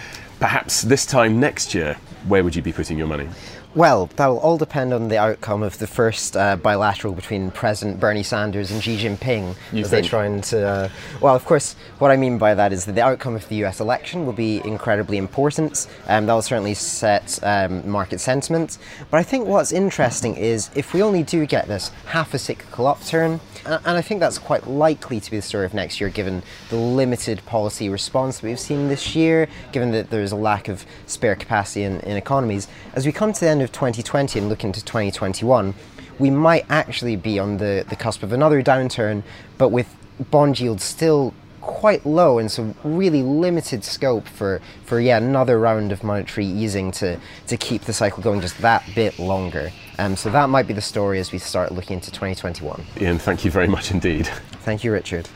perhaps 0.40 0.80
this 0.80 1.04
time 1.04 1.38
next 1.38 1.74
year, 1.74 1.98
where 2.26 2.42
would 2.42 2.56
you 2.56 2.62
be 2.62 2.72
putting 2.72 2.96
your 2.96 3.06
money? 3.06 3.28
Well, 3.74 4.06
that 4.14 4.28
will 4.28 4.38
all 4.38 4.56
depend 4.56 4.94
on 4.94 5.08
the 5.08 5.18
outcome 5.18 5.64
of 5.64 5.78
the 5.78 5.88
first 5.88 6.36
uh, 6.36 6.54
bilateral 6.54 7.12
between 7.12 7.50
President 7.50 7.98
Bernie 7.98 8.22
Sanders 8.22 8.70
and 8.70 8.80
Xi 8.80 8.96
Jinping. 8.96 9.56
You 9.72 9.80
as 9.80 9.90
think? 9.90 10.04
they 10.04 10.08
try 10.08 10.26
and. 10.26 10.54
Uh, 10.54 10.88
well, 11.20 11.34
of 11.34 11.44
course, 11.44 11.74
what 11.98 12.12
I 12.12 12.16
mean 12.16 12.38
by 12.38 12.54
that 12.54 12.72
is 12.72 12.84
that 12.84 12.94
the 12.94 13.02
outcome 13.02 13.34
of 13.34 13.48
the 13.48 13.64
US 13.64 13.80
election 13.80 14.26
will 14.26 14.32
be 14.32 14.62
incredibly 14.64 15.16
important. 15.16 15.88
Um, 16.06 16.26
that 16.26 16.34
will 16.34 16.42
certainly 16.42 16.74
set 16.74 17.40
um, 17.42 17.88
market 17.88 18.20
sentiment. 18.20 18.78
But 19.10 19.18
I 19.18 19.24
think 19.24 19.48
what's 19.48 19.72
interesting 19.72 20.36
is 20.36 20.70
if 20.76 20.94
we 20.94 21.02
only 21.02 21.24
do 21.24 21.44
get 21.44 21.66
this 21.66 21.88
half 22.06 22.32
a 22.32 22.38
cyclical 22.38 22.86
upturn, 22.86 23.40
and 23.66 23.80
I 23.84 24.02
think 24.02 24.20
that's 24.20 24.38
quite 24.38 24.68
likely 24.68 25.18
to 25.18 25.30
be 25.30 25.38
the 25.38 25.42
story 25.42 25.64
of 25.64 25.74
next 25.74 26.00
year 26.00 26.10
given 26.10 26.42
the 26.68 26.76
limited 26.76 27.44
policy 27.46 27.88
response 27.88 28.38
that 28.38 28.46
we've 28.46 28.60
seen 28.60 28.88
this 28.88 29.16
year, 29.16 29.48
given 29.72 29.90
that 29.92 30.10
there's 30.10 30.32
a 30.32 30.36
lack 30.36 30.68
of 30.68 30.86
spare 31.06 31.34
capacity 31.34 31.82
in, 31.82 31.98
in 32.00 32.16
economies. 32.16 32.68
As 32.92 33.04
we 33.04 33.10
come 33.10 33.32
to 33.32 33.40
the 33.40 33.48
end 33.48 33.63
of 33.64 33.72
2020 33.72 34.38
and 34.38 34.48
look 34.48 34.62
into 34.62 34.84
2021, 34.84 35.74
we 36.18 36.30
might 36.30 36.64
actually 36.68 37.16
be 37.16 37.38
on 37.38 37.56
the, 37.56 37.84
the 37.88 37.96
cusp 37.96 38.22
of 38.22 38.32
another 38.32 38.62
downturn, 38.62 39.22
but 39.58 39.70
with 39.70 39.94
bond 40.30 40.60
yields 40.60 40.84
still 40.84 41.34
quite 41.60 42.04
low 42.04 42.38
and 42.38 42.50
so 42.50 42.74
really 42.84 43.22
limited 43.22 43.82
scope 43.82 44.28
for, 44.28 44.60
for 44.84 45.00
yeah 45.00 45.16
another 45.16 45.58
round 45.58 45.92
of 45.92 46.04
monetary 46.04 46.46
easing 46.46 46.92
to, 46.92 47.18
to 47.46 47.56
keep 47.56 47.82
the 47.82 47.92
cycle 47.92 48.22
going 48.22 48.40
just 48.40 48.58
that 48.58 48.84
bit 48.94 49.18
longer. 49.18 49.72
Um, 49.98 50.14
so 50.16 50.30
that 50.30 50.48
might 50.50 50.66
be 50.66 50.74
the 50.74 50.82
story 50.82 51.18
as 51.20 51.32
we 51.32 51.38
start 51.38 51.72
looking 51.72 51.94
into 51.94 52.10
2021. 52.10 52.84
Ian, 53.00 53.18
thank 53.18 53.44
you 53.44 53.50
very 53.50 53.68
much 53.68 53.90
indeed. 53.90 54.26
Thank 54.62 54.84
you, 54.84 54.92
Richard. 54.92 55.28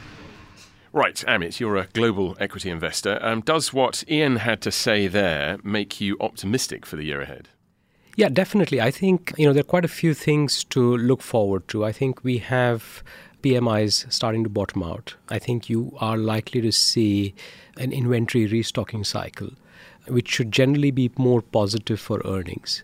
Right, 0.92 1.22
Amit, 1.28 1.60
you're 1.60 1.76
a 1.76 1.86
global 1.92 2.36
equity 2.40 2.70
investor. 2.70 3.18
Um, 3.22 3.42
does 3.42 3.72
what 3.72 4.04
Ian 4.10 4.36
had 4.36 4.60
to 4.62 4.72
say 4.72 5.06
there 5.06 5.58
make 5.62 6.00
you 6.00 6.16
optimistic 6.18 6.86
for 6.86 6.96
the 6.96 7.04
year 7.04 7.20
ahead? 7.20 7.48
Yeah, 8.18 8.28
definitely. 8.28 8.80
I 8.80 8.90
think 8.90 9.32
you 9.38 9.46
know 9.46 9.52
there 9.52 9.60
are 9.60 9.74
quite 9.74 9.84
a 9.84 9.94
few 10.02 10.12
things 10.12 10.64
to 10.74 10.96
look 10.96 11.22
forward 11.22 11.68
to. 11.68 11.84
I 11.84 11.92
think 11.92 12.24
we 12.24 12.38
have 12.38 13.04
PMIs 13.44 14.12
starting 14.12 14.42
to 14.42 14.50
bottom 14.50 14.82
out. 14.82 15.14
I 15.28 15.38
think 15.38 15.70
you 15.70 15.96
are 16.00 16.16
likely 16.16 16.60
to 16.62 16.72
see 16.72 17.32
an 17.76 17.92
inventory 17.92 18.48
restocking 18.48 19.04
cycle, 19.04 19.50
which 20.08 20.28
should 20.28 20.50
generally 20.50 20.90
be 20.90 21.12
more 21.16 21.40
positive 21.40 22.00
for 22.00 22.20
earnings. 22.24 22.82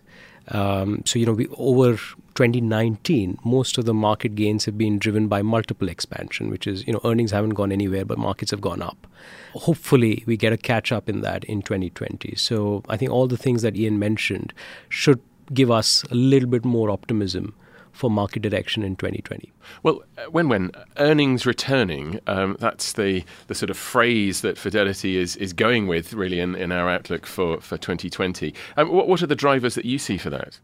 Um, 0.49 1.01
so 1.05 1.19
you 1.19 1.25
know, 1.25 1.33
we, 1.33 1.47
over 1.57 1.97
2019, 2.35 3.39
most 3.43 3.77
of 3.77 3.85
the 3.85 3.93
market 3.93 4.35
gains 4.35 4.65
have 4.65 4.77
been 4.77 4.99
driven 4.99 5.27
by 5.27 5.41
multiple 5.41 5.89
expansion, 5.89 6.49
which 6.49 6.67
is 6.67 6.85
you 6.85 6.93
know 6.93 7.01
earnings 7.03 7.31
haven't 7.31 7.51
gone 7.51 7.71
anywhere, 7.71 8.05
but 8.05 8.17
markets 8.17 8.51
have 8.51 8.61
gone 8.61 8.81
up. 8.81 9.07
Hopefully, 9.53 10.23
we 10.25 10.37
get 10.37 10.53
a 10.53 10.57
catch 10.57 10.91
up 10.91 11.09
in 11.09 11.21
that 11.21 11.43
in 11.45 11.61
2020. 11.61 12.35
So 12.35 12.83
I 12.89 12.97
think 12.97 13.11
all 13.11 13.27
the 13.27 13.37
things 13.37 13.61
that 13.61 13.75
Ian 13.75 13.99
mentioned 13.99 14.53
should 14.89 15.21
give 15.53 15.71
us 15.71 16.03
a 16.11 16.15
little 16.15 16.49
bit 16.49 16.65
more 16.65 16.89
optimism 16.89 17.53
for 17.95 18.09
market 18.09 18.41
direction 18.41 18.83
in 18.83 18.95
2020. 18.95 19.51
Well, 19.81 20.03
Wenwen 20.27 20.71
earnings 20.97 21.45
returning, 21.45 22.19
um, 22.27 22.57
that's 22.59 22.93
the, 22.93 23.23
the 23.47 23.55
sort 23.55 23.69
of 23.69 23.77
phrase 23.77 24.41
that 24.41 24.57
Fidelity 24.57 25.17
is, 25.17 25.35
is 25.37 25.53
going 25.53 25.87
with 25.87 26.13
really 26.13 26.39
in, 26.39 26.55
in 26.55 26.71
our 26.71 26.89
outlook 26.89 27.25
for, 27.25 27.61
for 27.61 27.77
2020. 27.77 28.53
Um, 28.77 28.91
what, 28.91 29.07
what 29.07 29.23
are 29.23 29.27
the 29.27 29.35
drivers 29.35 29.75
that 29.75 29.85
you 29.85 29.97
see 29.97 30.17
for 30.17 30.29
that? 30.29 30.59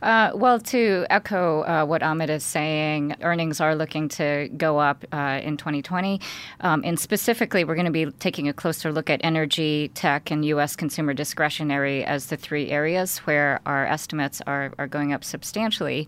Uh, 0.00 0.30
well, 0.34 0.60
to 0.60 1.06
echo 1.10 1.62
uh, 1.62 1.84
what 1.84 2.02
Amit 2.02 2.28
is 2.30 2.44
saying, 2.44 3.16
earnings 3.22 3.60
are 3.60 3.74
looking 3.74 4.08
to 4.08 4.48
go 4.56 4.78
up 4.78 5.04
uh, 5.12 5.40
in 5.42 5.56
2020. 5.56 6.20
Um, 6.60 6.82
and 6.84 6.98
specifically, 6.98 7.64
we're 7.64 7.74
going 7.74 7.86
to 7.86 7.90
be 7.90 8.06
taking 8.18 8.48
a 8.48 8.52
closer 8.52 8.92
look 8.92 9.10
at 9.10 9.20
energy, 9.24 9.90
tech, 9.94 10.30
and 10.30 10.44
U.S. 10.46 10.76
consumer 10.76 11.14
discretionary 11.14 12.04
as 12.04 12.26
the 12.26 12.36
three 12.36 12.70
areas 12.70 13.18
where 13.18 13.60
our 13.66 13.86
estimates 13.86 14.40
are, 14.46 14.72
are 14.78 14.86
going 14.86 15.12
up 15.12 15.24
substantially 15.24 16.06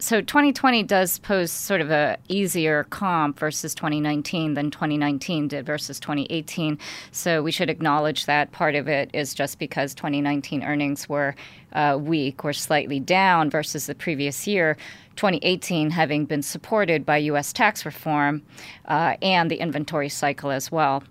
so 0.00 0.20
2020 0.20 0.84
does 0.84 1.18
pose 1.18 1.50
sort 1.50 1.80
of 1.80 1.90
a 1.90 2.18
easier 2.28 2.84
comp 2.84 3.38
versus 3.38 3.74
2019 3.74 4.54
than 4.54 4.70
2019 4.70 5.48
did 5.48 5.66
versus 5.66 5.98
2018. 5.98 6.78
So 7.10 7.42
we 7.42 7.50
should 7.50 7.68
acknowledge 7.68 8.26
that 8.26 8.52
part 8.52 8.76
of 8.76 8.86
it 8.86 9.10
is 9.12 9.34
just 9.34 9.58
because 9.58 9.94
2019 9.94 10.62
earnings 10.62 11.08
were 11.08 11.34
uh, 11.72 11.98
weak 12.00 12.44
or 12.44 12.52
slightly 12.52 13.00
down 13.00 13.50
versus 13.50 13.86
the 13.86 13.94
previous 13.94 14.46
year. 14.46 14.76
2018 15.16 15.90
having 15.90 16.24
been 16.24 16.42
supported 16.42 17.04
by 17.04 17.16
U.S. 17.16 17.52
tax 17.52 17.84
reform 17.84 18.42
uh, 18.84 19.16
and 19.20 19.50
the 19.50 19.56
inventory 19.56 20.08
cycle 20.08 20.50
as 20.50 20.70
well. 20.70 21.02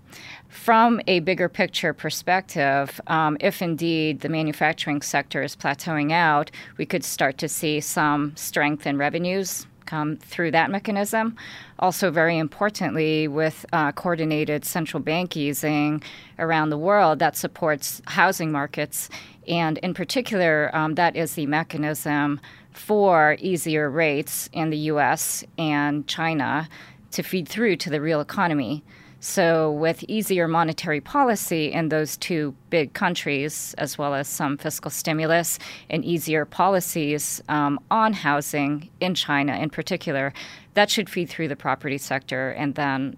From 0.48 1.00
a 1.06 1.20
bigger 1.20 1.48
picture 1.48 1.92
perspective, 1.92 3.00
um, 3.06 3.36
if 3.40 3.60
indeed 3.60 4.20
the 4.20 4.30
manufacturing 4.30 5.02
sector 5.02 5.42
is 5.42 5.54
plateauing 5.54 6.10
out, 6.10 6.50
we 6.78 6.86
could 6.86 7.04
start 7.04 7.36
to 7.38 7.48
see 7.48 7.80
some 7.80 8.34
strength 8.34 8.86
in 8.86 8.96
revenues 8.96 9.66
come 9.88 10.16
through 10.18 10.50
that 10.50 10.70
mechanism. 10.70 11.34
Also, 11.78 12.10
very 12.10 12.36
importantly, 12.38 13.26
with 13.26 13.64
uh, 13.72 13.90
coordinated 13.92 14.64
central 14.64 15.02
bank 15.02 15.36
easing 15.36 16.02
around 16.38 16.70
the 16.70 16.78
world, 16.78 17.18
that 17.18 17.36
supports 17.36 18.02
housing 18.06 18.52
markets. 18.52 19.08
And 19.48 19.78
in 19.78 19.94
particular, 19.94 20.70
um, 20.76 20.94
that 20.96 21.16
is 21.16 21.34
the 21.34 21.46
mechanism 21.46 22.40
for 22.72 23.36
easier 23.40 23.90
rates 23.90 24.50
in 24.52 24.70
the 24.70 24.76
US 24.92 25.42
and 25.56 26.06
China 26.06 26.68
to 27.12 27.22
feed 27.22 27.48
through 27.48 27.76
to 27.76 27.90
the 27.90 28.00
real 28.00 28.20
economy. 28.20 28.84
So, 29.20 29.72
with 29.72 30.04
easier 30.06 30.46
monetary 30.46 31.00
policy 31.00 31.72
in 31.72 31.88
those 31.88 32.16
two 32.16 32.54
big 32.70 32.92
countries, 32.92 33.74
as 33.76 33.98
well 33.98 34.14
as 34.14 34.28
some 34.28 34.56
fiscal 34.56 34.92
stimulus 34.92 35.58
and 35.90 36.04
easier 36.04 36.44
policies 36.44 37.42
um, 37.48 37.80
on 37.90 38.12
housing 38.12 38.88
in 39.00 39.16
China 39.16 39.56
in 39.56 39.70
particular, 39.70 40.32
that 40.74 40.88
should 40.88 41.10
feed 41.10 41.28
through 41.28 41.48
the 41.48 41.56
property 41.56 41.98
sector 41.98 42.50
and 42.50 42.76
then 42.76 43.16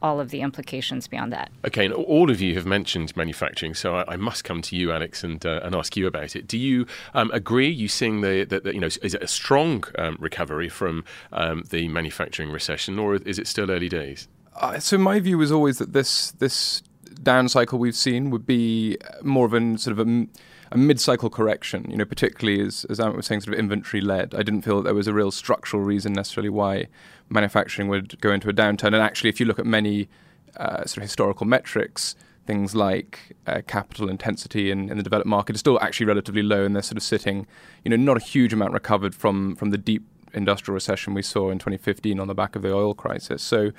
all 0.00 0.20
of 0.20 0.30
the 0.30 0.42
implications 0.42 1.08
beyond 1.08 1.32
that. 1.32 1.50
Okay, 1.64 1.84
and 1.84 1.94
all 1.94 2.30
of 2.30 2.40
you 2.40 2.54
have 2.54 2.66
mentioned 2.66 3.16
manufacturing, 3.16 3.74
so 3.74 3.96
I, 3.96 4.12
I 4.12 4.16
must 4.16 4.44
come 4.44 4.60
to 4.62 4.76
you, 4.76 4.92
Alex, 4.92 5.24
and, 5.24 5.44
uh, 5.46 5.60
and 5.62 5.74
ask 5.74 5.96
you 5.96 6.06
about 6.06 6.36
it. 6.36 6.46
Do 6.46 6.58
you 6.58 6.86
um, 7.14 7.30
agree? 7.32 7.68
You 7.68 7.88
seeing 7.88 8.20
the, 8.20 8.44
the, 8.44 8.60
the, 8.60 8.74
you 8.74 8.80
know 8.80 8.86
is 8.86 9.14
it 9.14 9.22
a 9.22 9.28
strong 9.28 9.84
um, 9.98 10.16
recovery 10.20 10.68
from 10.68 11.04
um, 11.32 11.64
the 11.70 11.88
manufacturing 11.88 12.50
recession, 12.50 12.98
or 12.98 13.16
is 13.16 13.38
it 13.38 13.46
still 13.46 13.70
early 13.70 13.88
days? 13.88 14.28
Uh, 14.56 14.78
so 14.78 14.98
my 14.98 15.20
view 15.20 15.38
was 15.38 15.50
always 15.50 15.78
that 15.78 15.92
this 15.92 16.32
this 16.32 16.82
down 17.22 17.48
cycle 17.48 17.78
we've 17.78 17.96
seen 17.96 18.30
would 18.30 18.46
be 18.46 18.98
more 19.22 19.46
of 19.46 19.54
a 19.54 19.78
sort 19.78 19.98
of 19.98 20.06
a, 20.06 20.26
a 20.72 20.76
mid-cycle 20.76 21.30
correction. 21.30 21.90
You 21.90 21.96
know, 21.96 22.04
particularly 22.04 22.60
as 22.60 22.84
as 22.86 22.98
Amit 22.98 23.16
was 23.16 23.26
saying, 23.26 23.42
sort 23.42 23.54
of 23.54 23.60
inventory 23.60 24.00
led. 24.00 24.34
I 24.34 24.42
didn't 24.42 24.62
feel 24.62 24.76
that 24.76 24.84
there 24.84 24.94
was 24.94 25.06
a 25.06 25.14
real 25.14 25.30
structural 25.30 25.82
reason 25.82 26.12
necessarily 26.12 26.50
why 26.50 26.88
manufacturing 27.28 27.88
would 27.88 28.20
go 28.20 28.32
into 28.32 28.48
a 28.48 28.52
downturn. 28.52 28.88
And 28.88 28.96
actually, 28.96 29.30
if 29.30 29.40
you 29.40 29.46
look 29.46 29.58
at 29.58 29.66
many 29.66 30.08
uh, 30.56 30.84
sort 30.84 30.98
of 30.98 31.02
historical 31.04 31.46
metrics, 31.46 32.14
things 32.46 32.74
like 32.74 33.36
uh, 33.46 33.62
capital 33.66 34.08
intensity 34.08 34.70
in, 34.70 34.90
in 34.90 34.96
the 34.96 35.02
developed 35.02 35.28
market 35.28 35.54
is 35.54 35.60
still 35.60 35.80
actually 35.80 36.06
relatively 36.06 36.42
low, 36.42 36.64
and 36.64 36.74
they're 36.74 36.82
sort 36.82 36.96
of 36.96 37.02
sitting, 37.02 37.46
you 37.84 37.90
know, 37.90 37.96
not 37.96 38.16
a 38.16 38.24
huge 38.24 38.52
amount 38.52 38.72
recovered 38.72 39.14
from 39.14 39.56
from 39.56 39.70
the 39.70 39.78
deep 39.78 40.04
industrial 40.34 40.74
recession 40.74 41.14
we 41.14 41.22
saw 41.22 41.50
in 41.50 41.58
2015 41.58 42.18
on 42.18 42.26
the 42.26 42.34
back 42.34 42.56
of 42.56 42.62
the 42.62 42.72
oil 42.72 42.94
crisis. 42.94 43.42
So 43.42 43.72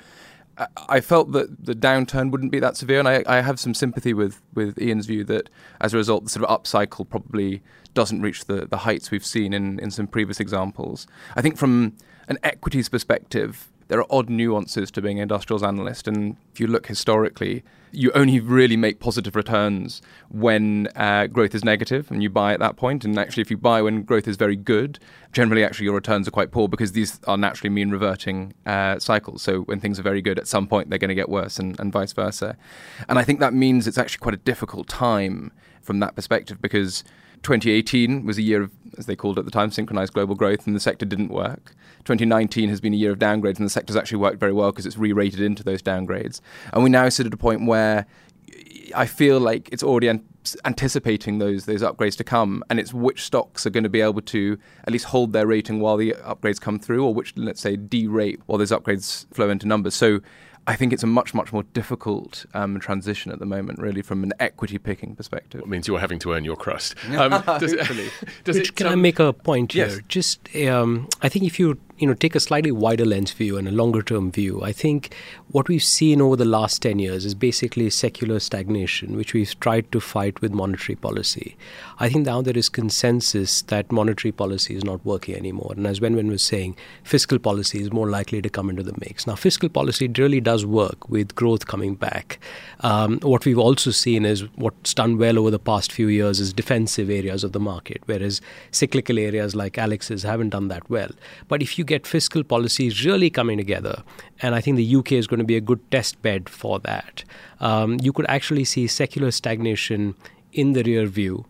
I 0.88 1.00
felt 1.00 1.32
that 1.32 1.64
the 1.64 1.74
downturn 1.74 2.30
wouldn't 2.30 2.52
be 2.52 2.60
that 2.60 2.76
severe, 2.76 3.00
and 3.00 3.08
I, 3.08 3.24
I, 3.26 3.40
have 3.40 3.58
some 3.58 3.74
sympathy 3.74 4.14
with, 4.14 4.40
with 4.54 4.80
Ian's 4.80 5.06
view 5.06 5.24
that 5.24 5.50
as 5.80 5.92
a 5.92 5.96
result, 5.96 6.24
the 6.24 6.30
sort 6.30 6.44
of 6.44 6.62
upcycle 6.62 7.08
probably 7.08 7.62
doesn't 7.92 8.22
reach 8.22 8.44
the, 8.44 8.66
the 8.66 8.78
heights 8.78 9.10
we've 9.10 9.26
seen 9.26 9.52
in, 9.52 9.80
in 9.80 9.90
some 9.90 10.06
previous 10.06 10.38
examples. 10.38 11.06
I 11.34 11.42
think 11.42 11.56
from 11.56 11.96
an 12.28 12.38
equities 12.42 12.88
perspective, 12.88 13.72
there 13.88 13.98
are 13.98 14.06
odd 14.10 14.28
nuances 14.28 14.90
to 14.92 15.02
being 15.02 15.18
an 15.18 15.22
industrials 15.22 15.62
analyst. 15.62 16.08
And 16.08 16.36
if 16.52 16.60
you 16.60 16.66
look 16.66 16.86
historically, 16.86 17.62
you 17.92 18.10
only 18.14 18.40
really 18.40 18.76
make 18.76 18.98
positive 18.98 19.36
returns 19.36 20.02
when 20.28 20.88
uh, 20.96 21.26
growth 21.28 21.54
is 21.54 21.64
negative 21.64 22.10
and 22.10 22.22
you 22.22 22.28
buy 22.28 22.52
at 22.52 22.60
that 22.60 22.76
point. 22.76 23.04
And 23.04 23.18
actually, 23.18 23.42
if 23.42 23.50
you 23.50 23.56
buy 23.56 23.82
when 23.82 24.02
growth 24.02 24.26
is 24.26 24.36
very 24.36 24.56
good, 24.56 24.98
generally, 25.32 25.64
actually, 25.64 25.84
your 25.84 25.94
returns 25.94 26.26
are 26.26 26.32
quite 26.32 26.50
poor 26.50 26.68
because 26.68 26.92
these 26.92 27.20
are 27.26 27.36
naturally 27.36 27.70
mean 27.70 27.90
reverting 27.90 28.54
uh, 28.66 28.98
cycles. 28.98 29.42
So 29.42 29.60
when 29.62 29.80
things 29.80 29.98
are 29.98 30.02
very 30.02 30.22
good, 30.22 30.38
at 30.38 30.48
some 30.48 30.66
point, 30.66 30.90
they're 30.90 30.98
going 30.98 31.08
to 31.08 31.14
get 31.14 31.28
worse 31.28 31.58
and, 31.58 31.78
and 31.78 31.92
vice 31.92 32.12
versa. 32.12 32.56
And 33.08 33.18
I 33.18 33.24
think 33.24 33.40
that 33.40 33.54
means 33.54 33.86
it's 33.86 33.98
actually 33.98 34.22
quite 34.22 34.34
a 34.34 34.38
difficult 34.38 34.88
time 34.88 35.52
from 35.82 36.00
that 36.00 36.16
perspective 36.16 36.60
because 36.60 37.04
2018 37.44 38.24
was 38.24 38.38
a 38.38 38.42
year 38.42 38.62
of, 38.62 38.72
as 38.98 39.06
they 39.06 39.14
called 39.14 39.38
it 39.38 39.40
at 39.40 39.44
the 39.44 39.50
time, 39.50 39.70
synchronized 39.70 40.12
global 40.12 40.34
growth, 40.34 40.66
and 40.66 40.74
the 40.74 40.80
sector 40.80 41.06
didn't 41.06 41.28
work. 41.28 41.74
2019 42.04 42.68
has 42.68 42.80
been 42.80 42.92
a 42.92 42.96
year 42.96 43.12
of 43.12 43.18
downgrades, 43.18 43.58
and 43.58 43.66
the 43.66 43.70
sector's 43.70 43.96
actually 43.96 44.18
worked 44.18 44.40
very 44.40 44.52
well 44.52 44.72
because 44.72 44.86
it's 44.86 44.98
re 44.98 45.12
rated 45.12 45.40
into 45.40 45.62
those 45.62 45.82
downgrades. 45.82 46.40
And 46.72 46.82
we 46.82 46.90
now 46.90 47.08
sit 47.08 47.26
at 47.26 47.34
a 47.34 47.36
point 47.36 47.66
where 47.66 48.06
I 48.94 49.06
feel 49.06 49.40
like 49.40 49.68
it's 49.72 49.82
already 49.82 50.08
an- 50.08 50.24
anticipating 50.64 51.38
those 51.38 51.66
those 51.66 51.82
upgrades 51.82 52.16
to 52.16 52.24
come, 52.24 52.64
and 52.68 52.78
it's 52.80 52.92
which 52.92 53.22
stocks 53.22 53.66
are 53.66 53.70
going 53.70 53.84
to 53.84 53.90
be 53.90 54.00
able 54.00 54.20
to 54.22 54.58
at 54.84 54.92
least 54.92 55.06
hold 55.06 55.32
their 55.32 55.46
rating 55.46 55.80
while 55.80 55.96
the 55.96 56.14
upgrades 56.24 56.60
come 56.60 56.78
through, 56.78 57.04
or 57.04 57.14
which, 57.14 57.34
let's 57.36 57.60
say, 57.60 57.76
derate 57.76 58.40
while 58.46 58.58
those 58.58 58.70
upgrades 58.70 59.26
flow 59.34 59.50
into 59.50 59.66
numbers. 59.66 59.94
So 59.94 60.20
I 60.66 60.76
think 60.76 60.92
it's 60.92 61.02
a 61.02 61.06
much, 61.06 61.34
much 61.34 61.52
more 61.52 61.62
difficult 61.62 62.46
um, 62.54 62.80
transition 62.80 63.30
at 63.30 63.38
the 63.38 63.46
moment, 63.46 63.78
really, 63.78 64.02
from 64.02 64.22
an 64.22 64.32
equity 64.40 64.78
picking 64.78 65.14
perspective. 65.14 65.60
It 65.60 65.68
means 65.68 65.86
you're 65.86 65.98
having 65.98 66.18
to 66.20 66.32
earn 66.32 66.44
your 66.44 66.56
crust. 66.56 66.94
Um, 67.14 67.42
does, 67.60 67.72
does 68.42 68.56
it, 68.56 68.74
can 68.74 68.88
um, 68.88 68.92
I 68.92 68.96
make 68.96 69.20
a 69.20 69.32
point 69.32 69.72
yes. 69.72 69.92
here? 69.92 70.04
Just, 70.08 70.48
um, 70.56 71.08
I 71.22 71.28
think 71.28 71.44
if 71.44 71.60
you 71.60 71.78
you 71.98 72.06
know 72.08 72.14
take 72.14 72.34
a 72.34 72.40
slightly 72.40 72.72
wider 72.72 73.04
lens 73.04 73.30
view 73.32 73.56
and 73.56 73.68
a 73.68 73.70
longer 73.70 74.02
term 74.02 74.30
view. 74.32 74.62
I 74.62 74.72
think 74.72 75.14
what 75.48 75.68
we've 75.68 75.82
seen 75.82 76.20
over 76.20 76.36
the 76.36 76.44
last 76.44 76.82
10 76.82 76.98
years 76.98 77.24
is 77.24 77.34
basically 77.34 77.88
secular 77.90 78.40
stagnation 78.40 79.16
which 79.16 79.32
we've 79.32 79.58
tried 79.60 79.90
to 79.92 80.00
fight 80.00 80.40
with 80.40 80.52
monetary 80.52 80.96
policy. 80.96 81.56
I 82.00 82.08
think 82.08 82.26
now 82.26 82.42
there 82.42 82.56
is 82.56 82.68
consensus 82.68 83.62
that 83.62 83.92
monetary 83.92 84.32
policy 84.32 84.74
is 84.74 84.84
not 84.84 85.04
working 85.04 85.36
anymore. 85.36 85.72
And 85.76 85.86
as 85.86 86.00
wenwen 86.00 86.28
was 86.28 86.42
saying 86.42 86.76
fiscal 87.04 87.38
policy 87.38 87.80
is 87.80 87.92
more 87.92 88.10
likely 88.10 88.42
to 88.42 88.48
come 88.48 88.68
into 88.68 88.82
the 88.82 88.94
mix. 88.98 89.26
Now 89.26 89.36
fiscal 89.36 89.68
policy 89.68 90.10
really 90.18 90.40
does 90.40 90.66
work 90.66 91.08
with 91.08 91.34
growth 91.34 91.66
coming 91.66 91.94
back. 91.94 92.40
Um, 92.80 93.20
what 93.20 93.46
we've 93.46 93.58
also 93.58 93.92
seen 93.92 94.24
is 94.24 94.40
what's 94.56 94.94
done 94.94 95.16
well 95.16 95.38
over 95.38 95.50
the 95.50 95.58
past 95.60 95.92
few 95.92 96.08
years 96.08 96.40
is 96.40 96.52
defensive 96.52 97.08
areas 97.08 97.44
of 97.44 97.52
the 97.52 97.60
market 97.60 98.02
whereas 98.06 98.40
cyclical 98.70 99.18
areas 99.18 99.54
like 99.54 99.78
alex's 99.78 100.24
haven't 100.24 100.50
done 100.50 100.68
that 100.68 100.88
well. 100.90 101.10
But 101.46 101.62
if 101.62 101.78
you 101.78 101.83
you 101.84 101.86
get 101.86 102.06
fiscal 102.06 102.42
policies 102.42 103.04
really 103.04 103.30
coming 103.30 103.58
together, 103.58 104.02
and 104.40 104.54
I 104.54 104.60
think 104.60 104.76
the 104.76 104.96
UK 104.96 105.12
is 105.12 105.26
going 105.26 105.38
to 105.38 105.44
be 105.44 105.56
a 105.56 105.60
good 105.60 105.80
test 105.90 106.20
bed 106.22 106.48
for 106.48 106.80
that, 106.80 107.24
um, 107.60 107.98
you 108.02 108.12
could 108.12 108.26
actually 108.28 108.64
see 108.64 108.86
secular 108.86 109.30
stagnation 109.30 110.14
in 110.52 110.72
the 110.72 110.82
rear 110.82 111.06
view 111.06 111.44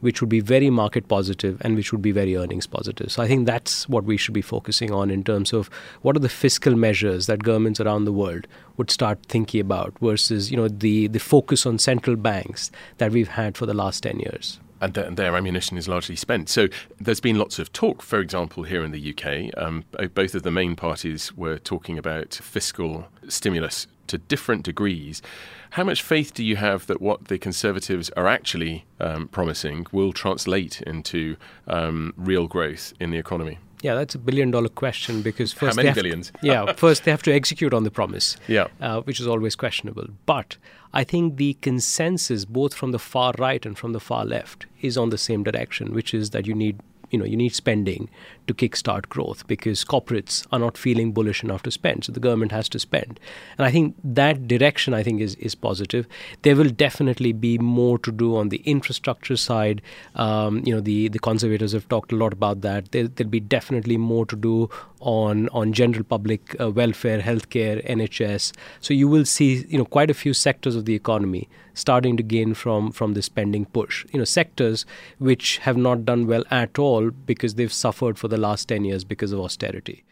which 0.00 0.20
would 0.20 0.30
be 0.30 0.38
very 0.38 0.70
market 0.70 1.08
positive 1.08 1.60
and 1.60 1.74
which 1.74 1.90
would 1.90 2.00
be 2.00 2.12
very 2.12 2.36
earnings 2.36 2.68
positive. 2.68 3.10
So 3.10 3.20
I 3.20 3.26
think 3.26 3.46
that's 3.46 3.88
what 3.88 4.04
we 4.04 4.16
should 4.16 4.32
be 4.32 4.42
focusing 4.42 4.92
on 4.92 5.10
in 5.10 5.24
terms 5.24 5.52
of 5.52 5.68
what 6.02 6.14
are 6.14 6.20
the 6.20 6.28
fiscal 6.28 6.76
measures 6.76 7.26
that 7.26 7.42
governments 7.42 7.80
around 7.80 8.04
the 8.04 8.12
world 8.12 8.46
would 8.76 8.92
start 8.92 9.18
thinking 9.26 9.60
about 9.60 9.98
versus 10.00 10.52
you 10.52 10.56
know 10.56 10.68
the 10.68 11.08
the 11.08 11.18
focus 11.18 11.66
on 11.66 11.80
central 11.80 12.14
banks 12.14 12.70
that 12.98 13.10
we've 13.10 13.34
had 13.40 13.56
for 13.56 13.66
the 13.66 13.74
last 13.74 14.04
10 14.04 14.20
years 14.20 14.60
and, 14.80 14.94
th- 14.94 15.14
their 15.14 15.36
ammunition 15.36 15.76
is 15.76 15.88
largely 15.88 16.16
spent. 16.16 16.48
So 16.48 16.68
there's 17.00 17.20
been 17.20 17.38
lots 17.38 17.58
of 17.58 17.72
talk, 17.72 18.02
for 18.02 18.20
example, 18.20 18.62
here 18.62 18.84
in 18.84 18.90
the 18.90 19.14
UK. 19.14 19.56
Um, 19.62 19.84
both 20.14 20.34
of 20.34 20.42
the 20.42 20.50
main 20.50 20.76
parties 20.76 21.36
were 21.36 21.58
talking 21.58 21.98
about 21.98 22.34
fiscal 22.34 23.08
stimulus 23.28 23.86
to 24.08 24.18
different 24.18 24.64
degrees. 24.64 25.22
How 25.70 25.84
much 25.84 26.02
faith 26.02 26.32
do 26.34 26.42
you 26.42 26.56
have 26.56 26.86
that 26.86 27.00
what 27.00 27.26
the 27.26 27.38
Conservatives 27.38 28.10
are 28.16 28.26
actually 28.26 28.84
um, 29.00 29.28
promising 29.28 29.86
will 29.92 30.12
translate 30.12 30.80
into 30.82 31.36
um, 31.66 32.14
real 32.16 32.46
growth 32.46 32.94
in 32.98 33.10
the 33.10 33.18
economy? 33.18 33.58
Yeah, 33.82 33.94
that's 33.94 34.14
a 34.14 34.18
billion 34.18 34.50
dollar 34.50 34.68
question 34.68 35.22
because 35.22 35.52
first 35.52 35.76
how 35.76 35.82
many 35.82 35.94
billions? 35.94 36.30
To, 36.30 36.38
yeah, 36.42 36.72
first 36.72 37.04
they 37.04 37.10
have 37.10 37.22
to 37.22 37.32
execute 37.32 37.72
on 37.72 37.84
the 37.84 37.90
promise. 37.90 38.36
Yeah, 38.48 38.68
uh, 38.80 39.02
which 39.02 39.20
is 39.20 39.26
always 39.26 39.54
questionable. 39.56 40.06
But 40.26 40.56
I 40.92 41.04
think 41.04 41.36
the 41.36 41.54
consensus, 41.62 42.44
both 42.44 42.74
from 42.74 42.92
the 42.92 42.98
far 42.98 43.32
right 43.38 43.64
and 43.64 43.78
from 43.78 43.92
the 43.92 44.00
far 44.00 44.24
left, 44.24 44.66
is 44.80 44.96
on 44.96 45.10
the 45.10 45.18
same 45.18 45.42
direction, 45.42 45.94
which 45.94 46.12
is 46.12 46.30
that 46.30 46.46
you 46.46 46.54
need 46.54 46.80
you 47.10 47.18
know 47.18 47.24
you 47.24 47.36
need 47.36 47.54
spending 47.54 48.08
to 48.46 48.54
kickstart 48.54 49.08
growth 49.08 49.46
because 49.46 49.84
corporates 49.84 50.46
are 50.52 50.58
not 50.58 50.78
feeling 50.78 51.12
bullish 51.12 51.44
enough 51.44 51.62
to 51.62 51.70
spend. 51.70 52.04
So 52.04 52.12
the 52.12 52.20
government 52.20 52.52
has 52.52 52.68
to 52.70 52.78
spend. 52.78 53.20
And 53.56 53.66
i 53.66 53.70
think 53.70 53.94
that 54.02 54.48
direction 54.48 54.94
i 54.94 55.02
think 55.02 55.20
is 55.20 55.34
is 55.36 55.54
positive. 55.54 56.06
There 56.42 56.56
will 56.56 56.70
definitely 56.70 57.32
be 57.32 57.58
more 57.58 57.98
to 57.98 58.12
do 58.12 58.36
on 58.36 58.48
the 58.48 58.62
infrastructure 58.64 59.36
side. 59.36 59.82
Um, 60.14 60.62
you 60.64 60.74
know 60.74 60.80
the 60.80 61.08
the 61.08 61.18
conservatives 61.18 61.72
have 61.72 61.88
talked 61.88 62.12
a 62.12 62.16
lot 62.16 62.32
about 62.32 62.60
that. 62.62 62.92
There, 62.92 63.08
will 63.18 63.24
be 63.24 63.40
definitely 63.40 63.96
more 63.96 64.26
to 64.26 64.36
do 64.36 64.70
on 65.00 65.48
on 65.50 65.72
general 65.72 66.04
public 66.04 66.56
uh, 66.60 66.70
welfare 66.70 67.20
healthcare 67.20 67.84
nhs 67.86 68.52
so 68.80 68.92
you 68.92 69.08
will 69.08 69.24
see 69.24 69.64
you 69.68 69.78
know 69.78 69.84
quite 69.84 70.10
a 70.10 70.14
few 70.14 70.34
sectors 70.34 70.74
of 70.74 70.84
the 70.84 70.94
economy 70.94 71.48
starting 71.78 72.16
to 72.16 72.22
gain 72.22 72.54
from 72.54 72.90
from 72.92 73.14
the 73.14 73.22
spending 73.22 73.64
push. 73.64 74.04
You 74.12 74.18
know, 74.18 74.24
sectors 74.24 74.84
which 75.18 75.58
have 75.58 75.76
not 75.76 76.04
done 76.04 76.26
well 76.26 76.44
at 76.50 76.78
all 76.78 77.10
because 77.10 77.54
they've 77.54 77.72
suffered 77.72 78.18
for 78.18 78.28
the 78.28 78.36
last 78.36 78.68
10 78.68 78.84
years 78.84 79.04
because 79.04 79.32
of 79.32 79.40
austerity. 79.40 80.04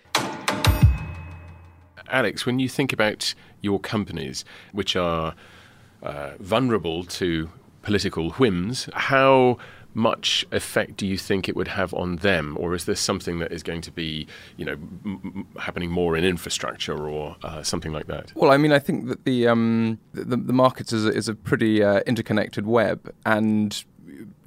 Alex, 2.08 2.46
when 2.46 2.60
you 2.60 2.68
think 2.68 2.92
about 2.92 3.34
your 3.60 3.80
companies 3.80 4.44
which 4.72 4.94
are 4.94 5.34
uh, 6.02 6.30
vulnerable 6.38 7.02
to 7.02 7.50
political 7.82 8.30
whims, 8.30 8.88
how 8.94 9.58
much 9.96 10.44
effect 10.52 10.98
do 10.98 11.06
you 11.06 11.16
think 11.16 11.48
it 11.48 11.56
would 11.56 11.68
have 11.68 11.94
on 11.94 12.16
them, 12.16 12.56
or 12.60 12.74
is 12.74 12.84
this 12.84 13.00
something 13.00 13.38
that 13.38 13.50
is 13.50 13.62
going 13.62 13.80
to 13.80 13.90
be, 13.90 14.26
you 14.56 14.64
know, 14.64 14.76
m- 15.04 15.46
happening 15.58 15.90
more 15.90 16.16
in 16.16 16.24
infrastructure 16.24 17.08
or 17.08 17.36
uh, 17.42 17.62
something 17.62 17.92
like 17.92 18.06
that? 18.06 18.30
Well, 18.34 18.50
I 18.50 18.58
mean, 18.58 18.72
I 18.72 18.78
think 18.78 19.08
that 19.08 19.24
the 19.24 19.48
um, 19.48 19.98
the, 20.12 20.36
the 20.36 20.52
markets 20.52 20.92
is 20.92 21.06
a, 21.06 21.08
is 21.08 21.28
a 21.28 21.34
pretty 21.34 21.82
uh, 21.82 22.00
interconnected 22.06 22.66
web, 22.66 23.12
and 23.24 23.82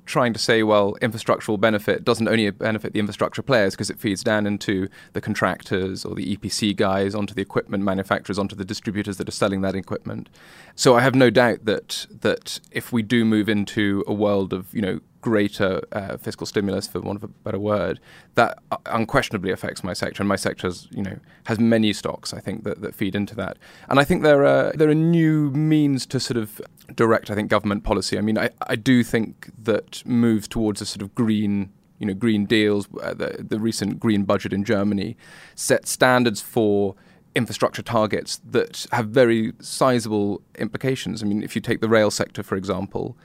trying 0.09 0.33
to 0.33 0.39
say, 0.39 0.63
well, 0.63 0.95
infrastructural 1.01 1.59
benefit 1.59 2.03
doesn't 2.03 2.27
only 2.27 2.49
benefit 2.49 2.93
the 2.93 2.99
infrastructure 2.99 3.43
players 3.43 3.75
because 3.75 3.91
it 3.91 3.99
feeds 3.99 4.23
down 4.23 4.47
into 4.47 4.89
the 5.13 5.21
contractors 5.21 6.03
or 6.03 6.15
the 6.15 6.35
EPC 6.35 6.75
guys, 6.75 7.13
onto 7.13 7.33
the 7.33 7.41
equipment 7.41 7.83
manufacturers, 7.83 8.39
onto 8.39 8.55
the 8.55 8.65
distributors 8.65 9.17
that 9.17 9.27
are 9.27 9.31
selling 9.31 9.61
that 9.61 9.75
equipment. 9.75 10.27
So 10.75 10.95
I 10.95 11.01
have 11.01 11.13
no 11.13 11.29
doubt 11.29 11.65
that 11.65 12.07
that 12.21 12.59
if 12.71 12.91
we 12.91 13.03
do 13.03 13.23
move 13.23 13.47
into 13.47 14.03
a 14.07 14.13
world 14.13 14.51
of 14.51 14.73
you 14.73 14.81
know 14.81 14.99
greater 15.21 15.81
uh, 15.91 16.17
fiscal 16.17 16.45
stimulus, 16.45 16.87
for 16.87 16.99
want 17.01 17.17
of 17.17 17.23
a 17.23 17.27
better 17.27 17.59
word, 17.59 17.99
that 18.35 18.59
unquestionably 18.85 19.51
affects 19.51 19.83
my 19.83 19.93
sector. 19.93 20.21
And 20.21 20.29
my 20.29 20.35
sector 20.35 20.67
has, 20.67 20.87
you 20.91 21.03
know, 21.03 21.19
has 21.45 21.59
many 21.59 21.93
stocks, 21.93 22.33
I 22.33 22.39
think, 22.39 22.63
that, 22.63 22.81
that 22.81 22.95
feed 22.95 23.15
into 23.15 23.35
that. 23.35 23.57
And 23.89 23.99
I 23.99 24.03
think 24.03 24.23
there 24.23 24.45
are 24.45 24.71
there 24.73 24.89
are 24.89 24.95
new 24.95 25.51
means 25.51 26.05
to 26.07 26.19
sort 26.19 26.37
of 26.37 26.61
direct, 26.95 27.29
I 27.29 27.35
think, 27.35 27.49
government 27.49 27.83
policy. 27.83 28.17
I 28.17 28.21
mean, 28.21 28.37
I, 28.37 28.49
I 28.67 28.75
do 28.75 29.03
think 29.03 29.51
that 29.63 30.05
moves 30.05 30.47
towards 30.47 30.81
a 30.81 30.85
sort 30.85 31.01
of 31.01 31.13
green 31.15 31.71
you 31.99 32.05
know, 32.05 32.13
green 32.13 32.45
deals, 32.45 32.87
uh, 33.03 33.13
the, 33.13 33.45
the 33.47 33.59
recent 33.59 33.99
green 33.99 34.23
budget 34.23 34.53
in 34.53 34.63
Germany 34.63 35.17
set 35.55 35.85
standards 35.85 36.39
for 36.41 36.95
infrastructure 37.35 37.81
targets 37.81 38.39
that 38.43 38.85
have 38.91 39.09
very 39.09 39.53
sizable 39.59 40.41
implications. 40.57 41.21
I 41.21 41.25
mean, 41.25 41.43
if 41.43 41.55
you 41.55 41.61
take 41.61 41.81
the 41.81 41.89
rail 41.89 42.09
sector, 42.09 42.41
for 42.41 42.55
example, 42.55 43.17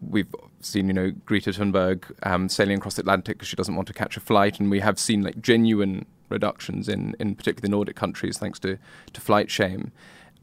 we've 0.00 0.34
seen, 0.64 0.88
you 0.88 0.92
know, 0.92 1.12
Greta 1.26 1.50
Thunberg 1.50 2.04
um, 2.22 2.48
sailing 2.48 2.78
across 2.78 2.94
the 2.94 3.00
Atlantic 3.00 3.36
because 3.36 3.48
she 3.48 3.56
doesn't 3.56 3.76
want 3.76 3.88
to 3.88 3.94
catch 3.94 4.16
a 4.16 4.20
flight, 4.20 4.60
and 4.60 4.70
we 4.70 4.80
have 4.80 4.98
seen 4.98 5.22
like 5.22 5.40
genuine 5.40 6.06
reductions 6.28 6.88
in, 6.88 7.14
in 7.20 7.34
particularly 7.34 7.68
the 7.68 7.76
Nordic 7.76 7.96
countries 7.96 8.38
thanks 8.38 8.58
to, 8.60 8.78
to 9.12 9.20
flight 9.20 9.50
shame. 9.50 9.92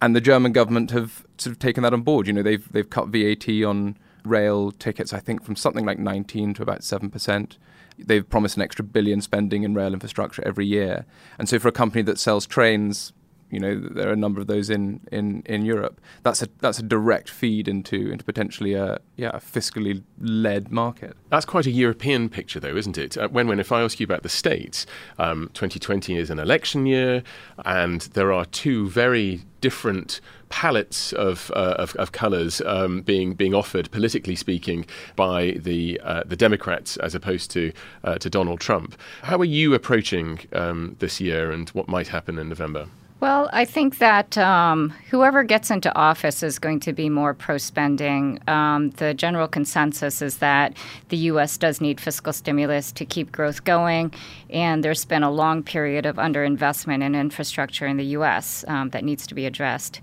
And 0.01 0.15
the 0.15 0.21
German 0.21 0.51
government 0.51 0.91
have 0.91 1.25
sort 1.37 1.51
of 1.51 1.59
taken 1.59 1.83
that 1.83 1.93
on 1.93 2.01
board. 2.01 2.27
You 2.27 2.33
know, 2.33 2.41
they've 2.41 2.71
they've 2.71 2.89
cut 2.89 3.09
VAT 3.09 3.47
on 3.63 3.97
rail 4.23 4.71
tickets, 4.71 5.13
I 5.13 5.19
think, 5.19 5.43
from 5.43 5.55
something 5.55 5.85
like 5.85 5.99
19 5.99 6.55
to 6.55 6.63
about 6.63 6.83
seven 6.83 7.09
percent. 7.09 7.57
They've 7.99 8.27
promised 8.27 8.55
an 8.55 8.63
extra 8.63 8.83
billion 8.83 9.21
spending 9.21 9.63
in 9.63 9.75
rail 9.75 9.93
infrastructure 9.93 10.43
every 10.45 10.65
year. 10.65 11.05
And 11.37 11.47
so, 11.47 11.59
for 11.59 11.67
a 11.67 11.71
company 11.71 12.01
that 12.03 12.17
sells 12.17 12.47
trains, 12.47 13.13
you 13.51 13.59
know 13.59 13.79
there 13.79 14.09
are 14.09 14.13
a 14.13 14.17
number 14.17 14.41
of 14.41 14.47
those 14.47 14.69
in, 14.69 15.01
in, 15.11 15.43
in 15.45 15.65
Europe. 15.65 15.99
That's 16.23 16.41
a 16.41 16.47
that's 16.59 16.79
a 16.79 16.83
direct 16.83 17.29
feed 17.29 17.67
into 17.67 18.11
into 18.11 18.23
potentially 18.23 18.73
a 18.73 18.99
yeah 19.17 19.31
a 19.33 19.39
fiscally 19.39 20.03
led 20.19 20.71
market. 20.71 21.15
That's 21.29 21.45
quite 21.45 21.65
a 21.65 21.71
European 21.71 22.29
picture, 22.29 22.59
though, 22.59 22.75
isn't 22.75 22.97
it? 22.97 23.17
Uh, 23.17 23.27
Wenwen 23.27 23.59
if 23.59 23.71
I 23.71 23.81
ask 23.81 23.99
you 23.99 24.05
about 24.05 24.23
the 24.23 24.29
states, 24.29 24.85
um, 25.19 25.49
2020 25.53 26.17
is 26.17 26.29
an 26.29 26.39
election 26.39 26.85
year, 26.85 27.23
and 27.65 28.01
there 28.13 28.31
are 28.31 28.45
two 28.45 28.89
very 28.89 29.41
different 29.61 30.19
palettes 30.49 31.13
of, 31.13 31.51
uh, 31.55 31.75
of, 31.77 31.95
of 31.95 32.11
colours 32.11 32.61
um, 32.65 33.01
being 33.01 33.33
being 33.33 33.53
offered, 33.53 33.89
politically 33.91 34.35
speaking, 34.35 34.85
by 35.15 35.51
the 35.51 35.99
uh, 36.03 36.23
the 36.25 36.35
Democrats 36.35 36.97
as 36.97 37.15
opposed 37.15 37.49
to 37.51 37.71
uh, 38.03 38.17
to 38.17 38.29
Donald 38.29 38.59
Trump. 38.59 38.95
How 39.23 39.37
are 39.37 39.45
you 39.45 39.73
approaching 39.73 40.39
um, 40.53 40.95
this 40.99 41.21
year, 41.21 41.51
and 41.51 41.69
what 41.69 41.87
might 41.87 42.09
happen 42.09 42.37
in 42.37 42.49
November? 42.49 42.87
Well, 43.21 43.51
I 43.53 43.65
think 43.65 43.99
that 43.99 44.35
um, 44.39 44.95
whoever 45.11 45.43
gets 45.43 45.69
into 45.69 45.95
office 45.95 46.41
is 46.41 46.57
going 46.57 46.79
to 46.79 46.91
be 46.91 47.07
more 47.07 47.35
pro 47.35 47.59
spending. 47.59 48.39
Um, 48.47 48.89
the 48.89 49.13
general 49.13 49.47
consensus 49.47 50.23
is 50.23 50.37
that 50.37 50.75
the 51.09 51.17
U.S. 51.17 51.55
does 51.59 51.79
need 51.79 52.01
fiscal 52.01 52.33
stimulus 52.33 52.91
to 52.93 53.05
keep 53.05 53.31
growth 53.31 53.63
going, 53.63 54.11
and 54.49 54.83
there's 54.83 55.05
been 55.05 55.21
a 55.21 55.29
long 55.29 55.61
period 55.61 56.07
of 56.07 56.15
underinvestment 56.15 57.03
in 57.03 57.13
infrastructure 57.13 57.85
in 57.85 57.97
the 57.97 58.05
U.S. 58.05 58.65
Um, 58.67 58.89
that 58.89 59.03
needs 59.03 59.27
to 59.27 59.35
be 59.35 59.45
addressed. 59.45 60.01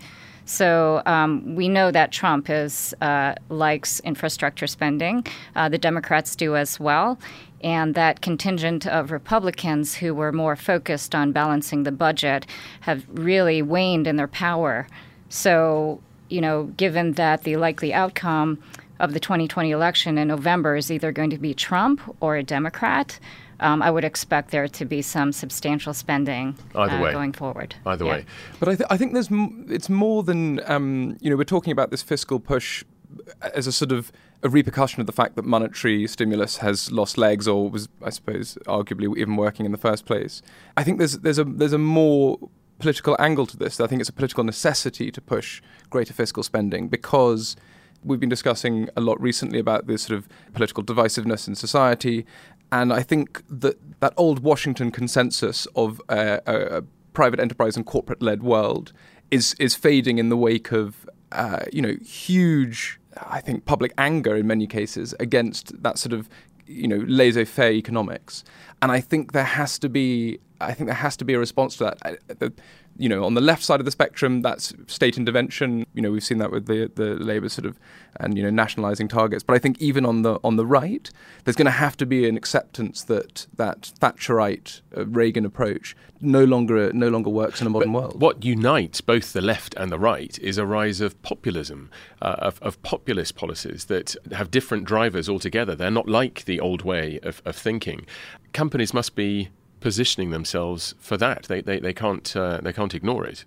So 0.48 1.02
um, 1.04 1.56
we 1.56 1.68
know 1.68 1.90
that 1.90 2.10
Trump 2.10 2.48
is 2.48 2.94
uh, 3.02 3.34
likes 3.50 4.00
infrastructure 4.00 4.66
spending. 4.66 5.26
Uh, 5.54 5.68
the 5.68 5.76
Democrats 5.76 6.34
do 6.34 6.56
as 6.56 6.80
well, 6.80 7.18
and 7.62 7.94
that 7.94 8.22
contingent 8.22 8.86
of 8.86 9.10
Republicans 9.10 9.94
who 9.94 10.14
were 10.14 10.32
more 10.32 10.56
focused 10.56 11.14
on 11.14 11.32
balancing 11.32 11.82
the 11.82 11.92
budget 11.92 12.46
have 12.80 13.04
really 13.10 13.60
waned 13.60 14.06
in 14.06 14.16
their 14.16 14.26
power. 14.26 14.88
So 15.28 16.00
you 16.30 16.40
know, 16.40 16.64
given 16.78 17.12
that 17.12 17.42
the 17.42 17.56
likely 17.56 17.92
outcome 17.92 18.58
of 19.00 19.12
the 19.12 19.20
2020 19.20 19.70
election 19.70 20.16
in 20.16 20.28
November 20.28 20.76
is 20.76 20.90
either 20.90 21.12
going 21.12 21.30
to 21.30 21.38
be 21.38 21.52
Trump 21.52 22.00
or 22.20 22.36
a 22.36 22.42
Democrat 22.42 23.20
um, 23.60 23.82
I 23.82 23.90
would 23.90 24.04
expect 24.04 24.50
there 24.50 24.68
to 24.68 24.84
be 24.84 25.02
some 25.02 25.32
substantial 25.32 25.92
spending 25.94 26.56
Either 26.74 26.92
uh, 26.92 27.02
way. 27.02 27.12
going 27.12 27.32
forward. 27.32 27.74
Either 27.86 28.04
yeah. 28.04 28.10
way. 28.12 28.26
But 28.60 28.68
I, 28.68 28.74
th- 28.76 28.86
I 28.90 28.96
think 28.96 29.12
there's 29.12 29.30
m- 29.30 29.66
it's 29.68 29.88
more 29.88 30.22
than 30.22 30.60
um, 30.70 31.16
you 31.20 31.30
know 31.30 31.36
we're 31.36 31.44
talking 31.44 31.72
about 31.72 31.90
this 31.90 32.02
fiscal 32.02 32.38
push 32.40 32.84
as 33.54 33.66
a 33.66 33.72
sort 33.72 33.92
of 33.92 34.12
a 34.42 34.48
repercussion 34.48 35.00
of 35.00 35.06
the 35.06 35.12
fact 35.12 35.34
that 35.36 35.44
monetary 35.44 36.06
stimulus 36.06 36.58
has 36.58 36.92
lost 36.92 37.18
legs 37.18 37.48
or 37.48 37.68
was 37.68 37.88
I 38.02 38.10
suppose 38.10 38.56
arguably 38.66 39.16
even 39.16 39.36
working 39.36 39.66
in 39.66 39.72
the 39.72 39.78
first 39.78 40.04
place. 40.06 40.42
I 40.76 40.84
think 40.84 40.98
there's 40.98 41.18
there's 41.18 41.38
a 41.38 41.44
there's 41.44 41.72
a 41.72 41.78
more 41.78 42.38
political 42.78 43.16
angle 43.18 43.46
to 43.46 43.56
this. 43.56 43.80
I 43.80 43.86
think 43.88 44.00
it's 44.00 44.10
a 44.10 44.12
political 44.12 44.44
necessity 44.44 45.10
to 45.10 45.20
push 45.20 45.60
greater 45.90 46.14
fiscal 46.14 46.42
spending 46.44 46.88
because 46.88 47.56
we've 48.04 48.20
been 48.20 48.28
discussing 48.28 48.88
a 48.96 49.00
lot 49.00 49.20
recently 49.20 49.58
about 49.58 49.88
this 49.88 50.02
sort 50.02 50.16
of 50.18 50.28
political 50.54 50.84
divisiveness 50.84 51.48
in 51.48 51.56
society 51.56 52.24
and 52.70 52.92
I 52.92 53.02
think 53.02 53.42
that 53.48 53.78
that 54.00 54.14
old 54.16 54.40
Washington 54.40 54.90
consensus 54.90 55.66
of 55.74 56.00
uh, 56.08 56.38
a, 56.46 56.78
a, 56.78 56.82
private 57.14 57.40
enterprise 57.40 57.76
and 57.76 57.84
corporate 57.84 58.22
led 58.22 58.42
world 58.42 58.92
is 59.30 59.54
is 59.58 59.74
fading 59.74 60.18
in 60.18 60.28
the 60.28 60.36
wake 60.36 60.70
of 60.72 61.08
uh, 61.32 61.60
you 61.72 61.82
know 61.82 61.96
huge 62.04 63.00
I 63.16 63.40
think 63.40 63.64
public 63.64 63.92
anger 63.98 64.36
in 64.36 64.46
many 64.46 64.66
cases 64.66 65.14
against 65.18 65.82
that 65.82 65.98
sort 65.98 66.12
of 66.12 66.28
you 66.66 66.86
know 66.86 67.02
laissez-faire 67.06 67.72
economics. 67.72 68.44
And 68.82 68.92
I 68.92 69.00
think 69.00 69.32
there 69.32 69.44
has 69.44 69.78
to 69.80 69.88
be 69.88 70.38
I 70.60 70.74
think 70.74 70.88
there 70.88 70.94
has 70.94 71.16
to 71.18 71.24
be 71.24 71.34
a 71.34 71.38
response 71.38 71.76
to 71.78 71.84
that 71.84 72.52
you 72.98 73.08
know, 73.08 73.24
on 73.24 73.34
the 73.34 73.40
left 73.40 73.62
side 73.62 73.80
of 73.80 73.84
the 73.84 73.92
spectrum, 73.92 74.42
that's 74.42 74.74
state 74.88 75.16
intervention. 75.16 75.86
You 75.94 76.02
know, 76.02 76.10
we've 76.10 76.24
seen 76.24 76.38
that 76.38 76.50
with 76.50 76.66
the 76.66 76.90
the 76.94 77.14
Labour 77.14 77.48
sort 77.48 77.64
of 77.64 77.78
and 78.18 78.36
you 78.36 78.42
know 78.42 78.50
nationalising 78.50 79.06
targets. 79.08 79.44
But 79.44 79.54
I 79.54 79.58
think 79.60 79.80
even 79.80 80.04
on 80.04 80.22
the 80.22 80.40
on 80.42 80.56
the 80.56 80.66
right, 80.66 81.08
there's 81.44 81.56
going 81.56 81.66
to 81.66 81.70
have 81.70 81.96
to 81.98 82.06
be 82.06 82.28
an 82.28 82.36
acceptance 82.36 83.04
that 83.04 83.46
that 83.56 83.92
Thatcherite 84.00 84.80
uh, 84.96 85.06
Reagan 85.06 85.46
approach 85.46 85.96
no 86.20 86.42
longer 86.42 86.92
no 86.92 87.08
longer 87.08 87.30
works 87.30 87.60
in 87.60 87.68
a 87.68 87.70
modern 87.70 87.92
but 87.92 88.00
world. 88.00 88.20
What 88.20 88.44
unites 88.44 89.00
both 89.00 89.32
the 89.32 89.40
left 89.40 89.74
and 89.76 89.92
the 89.92 89.98
right 89.98 90.36
is 90.40 90.58
a 90.58 90.66
rise 90.66 91.00
of 91.00 91.20
populism, 91.22 91.90
uh, 92.20 92.36
of, 92.38 92.60
of 92.62 92.82
populist 92.82 93.36
policies 93.36 93.84
that 93.84 94.16
have 94.32 94.50
different 94.50 94.84
drivers 94.84 95.28
altogether. 95.28 95.76
They're 95.76 95.90
not 95.90 96.08
like 96.08 96.44
the 96.44 96.58
old 96.58 96.82
way 96.82 97.20
of, 97.22 97.40
of 97.44 97.54
thinking. 97.54 98.06
Companies 98.52 98.92
must 98.92 99.14
be 99.14 99.50
positioning 99.80 100.30
themselves 100.30 100.94
for 100.98 101.16
that. 101.16 101.44
They 101.44 101.60
they, 101.60 101.80
they 101.80 101.92
can't 101.92 102.34
uh, 102.36 102.60
they 102.62 102.72
can't 102.72 102.94
ignore 102.94 103.26
it. 103.26 103.44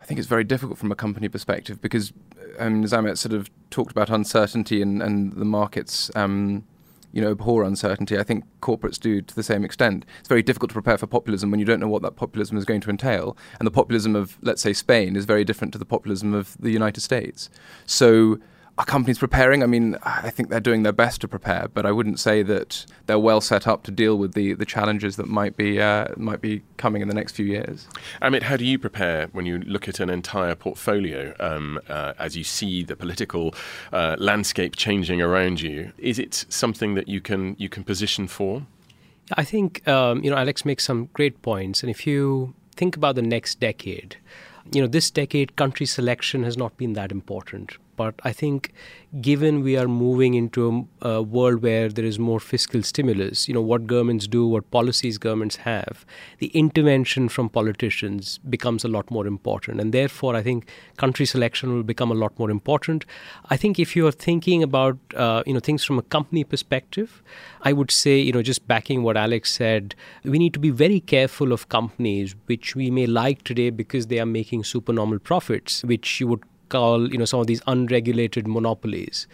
I 0.00 0.06
think 0.06 0.18
it's 0.18 0.28
very 0.28 0.44
difficult 0.44 0.78
from 0.78 0.92
a 0.92 0.94
company 0.94 1.28
perspective 1.28 1.80
because 1.80 2.12
um, 2.58 2.84
as 2.84 2.92
Amit 2.92 3.16
sort 3.16 3.32
of 3.32 3.48
talked 3.70 3.90
about 3.90 4.10
uncertainty 4.10 4.82
and, 4.82 5.02
and 5.02 5.32
the 5.32 5.46
markets, 5.46 6.10
um, 6.14 6.64
you 7.12 7.22
know, 7.22 7.30
abhor 7.30 7.64
uncertainty. 7.64 8.18
I 8.18 8.22
think 8.22 8.44
corporates 8.60 9.00
do 9.00 9.22
to 9.22 9.34
the 9.34 9.42
same 9.42 9.64
extent. 9.64 10.04
It's 10.20 10.28
very 10.28 10.42
difficult 10.42 10.70
to 10.70 10.74
prepare 10.74 10.98
for 10.98 11.06
populism 11.06 11.50
when 11.50 11.58
you 11.58 11.66
don't 11.66 11.80
know 11.80 11.88
what 11.88 12.02
that 12.02 12.16
populism 12.16 12.58
is 12.58 12.64
going 12.64 12.82
to 12.82 12.90
entail. 12.90 13.36
And 13.58 13.66
the 13.66 13.70
populism 13.70 14.14
of, 14.14 14.36
let's 14.42 14.60
say, 14.60 14.72
Spain 14.72 15.16
is 15.16 15.24
very 15.24 15.44
different 15.44 15.72
to 15.72 15.78
the 15.78 15.84
populism 15.84 16.34
of 16.34 16.56
the 16.58 16.70
United 16.70 17.00
States. 17.00 17.48
So 17.86 18.38
are 18.76 18.84
companies 18.84 19.18
preparing? 19.18 19.62
I 19.62 19.66
mean, 19.66 19.96
I 20.02 20.30
think 20.30 20.48
they're 20.48 20.58
doing 20.58 20.82
their 20.82 20.92
best 20.92 21.20
to 21.20 21.28
prepare, 21.28 21.68
but 21.72 21.86
I 21.86 21.92
wouldn't 21.92 22.18
say 22.18 22.42
that 22.42 22.86
they're 23.06 23.20
well 23.20 23.40
set 23.40 23.68
up 23.68 23.84
to 23.84 23.92
deal 23.92 24.18
with 24.18 24.34
the, 24.34 24.54
the 24.54 24.64
challenges 24.64 25.14
that 25.16 25.28
might 25.28 25.56
be 25.56 25.80
uh, 25.80 26.08
might 26.16 26.40
be 26.40 26.62
coming 26.76 27.00
in 27.00 27.06
the 27.06 27.14
next 27.14 27.32
few 27.32 27.46
years. 27.46 27.86
Amit, 28.20 28.42
how 28.42 28.56
do 28.56 28.64
you 28.64 28.78
prepare 28.78 29.28
when 29.28 29.46
you 29.46 29.58
look 29.60 29.86
at 29.88 30.00
an 30.00 30.10
entire 30.10 30.56
portfolio 30.56 31.34
um, 31.38 31.78
uh, 31.88 32.14
as 32.18 32.36
you 32.36 32.42
see 32.42 32.82
the 32.82 32.96
political 32.96 33.54
uh, 33.92 34.16
landscape 34.18 34.74
changing 34.74 35.22
around 35.22 35.60
you? 35.60 35.92
Is 35.98 36.18
it 36.18 36.44
something 36.48 36.94
that 36.94 37.06
you 37.06 37.20
can 37.20 37.54
you 37.58 37.68
can 37.68 37.84
position 37.84 38.26
for? 38.26 38.66
I 39.36 39.44
think 39.44 39.86
um, 39.86 40.24
you 40.24 40.30
know 40.30 40.36
Alex 40.36 40.64
makes 40.64 40.84
some 40.84 41.10
great 41.12 41.42
points, 41.42 41.84
and 41.84 41.90
if 41.90 42.08
you 42.08 42.54
think 42.74 42.96
about 42.96 43.14
the 43.14 43.22
next 43.22 43.60
decade, 43.60 44.16
you 44.72 44.80
know 44.80 44.88
this 44.88 45.12
decade 45.12 45.54
country 45.54 45.86
selection 45.86 46.42
has 46.42 46.56
not 46.56 46.76
been 46.76 46.94
that 46.94 47.12
important 47.12 47.78
but 47.96 48.14
I 48.24 48.32
think, 48.32 48.72
given 49.20 49.62
we 49.62 49.76
are 49.76 49.86
moving 49.88 50.34
into 50.34 50.88
a, 51.02 51.08
a, 51.08 51.22
world 51.22 51.62
where 51.62 51.88
there 51.88 52.04
is 52.04 52.18
more 52.18 52.40
fiscal 52.40 52.82
stimulus, 52.82 53.48
you 53.48 53.54
know, 53.54 53.60
what 53.60 53.86
governments 53.86 54.26
do, 54.26 54.46
what 54.46 54.70
policies 54.70 55.18
governments 55.18 55.56
have, 55.56 56.04
the 56.38 56.48
intervention 56.48 57.28
from 57.28 57.48
politicians 57.48 58.38
becomes 58.38 58.84
a 58.84 58.88
lot 58.88 59.10
more 59.10 59.26
important. 59.26 59.80
And 59.80 59.92
therefore, 59.92 60.34
I 60.34 60.42
think 60.42 60.68
country 60.96 61.26
selection 61.26 61.74
will 61.74 61.82
become 61.82 62.10
a 62.10 62.14
lot 62.14 62.38
more 62.38 62.50
important. 62.50 63.04
I 63.50 63.56
think 63.56 63.78
if 63.78 63.94
you 63.94 64.06
are 64.06 64.12
thinking 64.12 64.62
about, 64.62 64.98
uh, 65.16 65.42
you 65.46 65.54
know, 65.54 65.60
things 65.60 65.84
from 65.84 65.98
a 65.98 66.02
company 66.02 66.44
perspective, 66.44 67.22
I 67.62 67.72
would 67.72 67.90
say, 67.90 68.18
you 68.18 68.32
know, 68.32 68.42
just 68.42 68.66
backing 68.66 69.02
what 69.02 69.16
Alex 69.16 69.52
said, 69.52 69.94
we 70.24 70.38
need 70.38 70.52
to 70.54 70.60
be 70.60 70.70
very 70.70 71.00
careful 71.00 71.52
of 71.52 71.68
companies 71.68 72.34
which 72.46 72.74
we 72.76 72.90
may 72.90 73.06
like 73.06 73.42
today 73.44 73.70
because 73.70 74.08
they 74.08 74.18
are 74.18 74.26
making 74.26 74.64
supernormal 74.64 75.18
profits, 75.18 75.82
which 75.84 76.20
you 76.20 76.26
would 76.28 76.42
call 76.68 77.10
you 77.10 77.18
know 77.18 77.24
some 77.24 77.40
of 77.40 77.46
these 77.46 77.62
unregulated 77.66 78.46
monopolies, 78.46 79.26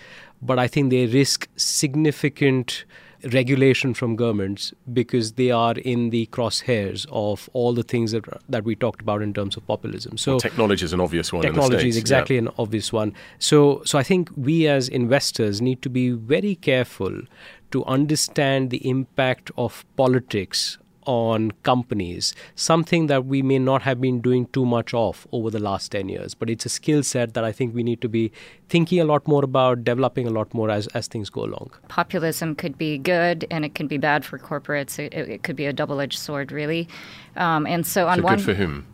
but 0.43 0.59
I 0.59 0.66
think 0.66 0.90
they 0.90 1.07
risk 1.07 1.49
significant 1.57 2.85
regulation 3.33 3.93
from 3.93 4.16
governments 4.16 4.73
because 4.93 5.33
they 5.33 5.51
are 5.51 5.75
in 5.75 6.11
the 6.11 6.27
crosshairs 6.27 7.07
of 7.11 7.51
all 7.53 7.73
the 7.73 7.83
things 7.83 8.12
that 8.12 8.25
that 8.49 8.64
we 8.64 8.75
talked 8.75 9.01
about 9.01 9.23
in 9.23 9.35
terms 9.35 9.57
of 9.57 9.66
populism. 9.66 10.16
So 10.16 10.33
well, 10.33 10.40
technology 10.40 10.85
is 10.85 10.93
an 10.93 11.01
obvious 11.01 11.33
one. 11.33 11.43
Technology 11.43 11.88
is 11.88 11.97
exactly 11.97 12.37
yeah. 12.37 12.43
an 12.43 12.49
obvious 12.59 12.93
one. 12.93 13.14
So 13.38 13.83
so 13.85 13.99
I 13.99 14.03
think 14.03 14.31
we 14.37 14.66
as 14.66 14.88
investors 14.88 15.61
need 15.61 15.83
to 15.83 15.90
be 15.90 16.11
very 16.11 16.55
careful 16.55 17.23
to 17.71 17.85
understand 17.85 18.71
the 18.71 18.88
impact 18.88 19.51
of 19.57 19.85
politics 19.97 20.79
on 21.07 21.51
companies, 21.63 22.35
something 22.55 23.07
that 23.07 23.27
we 23.27 23.43
may 23.43 23.59
not 23.59 23.83
have 23.83 24.01
been 24.01 24.21
doing 24.21 24.47
too 24.47 24.65
much 24.65 24.93
of 24.95 25.27
over 25.33 25.51
the 25.51 25.59
last 25.59 25.93
10 25.93 26.09
years. 26.09 26.35
But 26.35 26.51
it's 26.51 26.67
a 26.67 26.69
skill 26.69 27.03
set 27.03 27.35
that 27.35 27.45
I 27.45 27.53
think 27.53 27.75
we 27.75 27.83
need 27.83 28.01
to 28.03 28.09
be 28.09 28.33
thinking 28.69 29.01
a 29.01 29.05
lot 29.05 29.27
more 29.27 29.45
about, 29.45 29.85
developing 29.85 30.27
a 30.27 30.31
lot 30.31 30.53
more 30.55 30.71
as, 30.71 30.87
as 30.89 31.09
things 31.09 31.31
go 31.31 31.45
along. 31.45 31.71
Populism 31.89 32.55
could 32.55 32.77
be 32.79 32.99
good 32.99 33.47
and 33.51 33.65
it 33.65 33.75
can 33.75 33.87
be 33.87 33.99
bad 33.99 34.25
for 34.25 34.39
corporates. 34.39 34.99
It, 34.99 35.15
it 35.15 35.43
could 35.43 35.57
be 35.57 35.67
a 35.67 35.73
double 35.73 36.01
edged 36.01 36.19
sword, 36.19 36.53
really. 36.53 36.89
Um, 37.37 37.67
and 37.67 37.87
so, 37.87 38.07
on 38.09 38.19
so 38.19 38.25
one. 38.25 38.37
good 38.37 38.45
for 38.45 38.55
whom? 38.55 38.87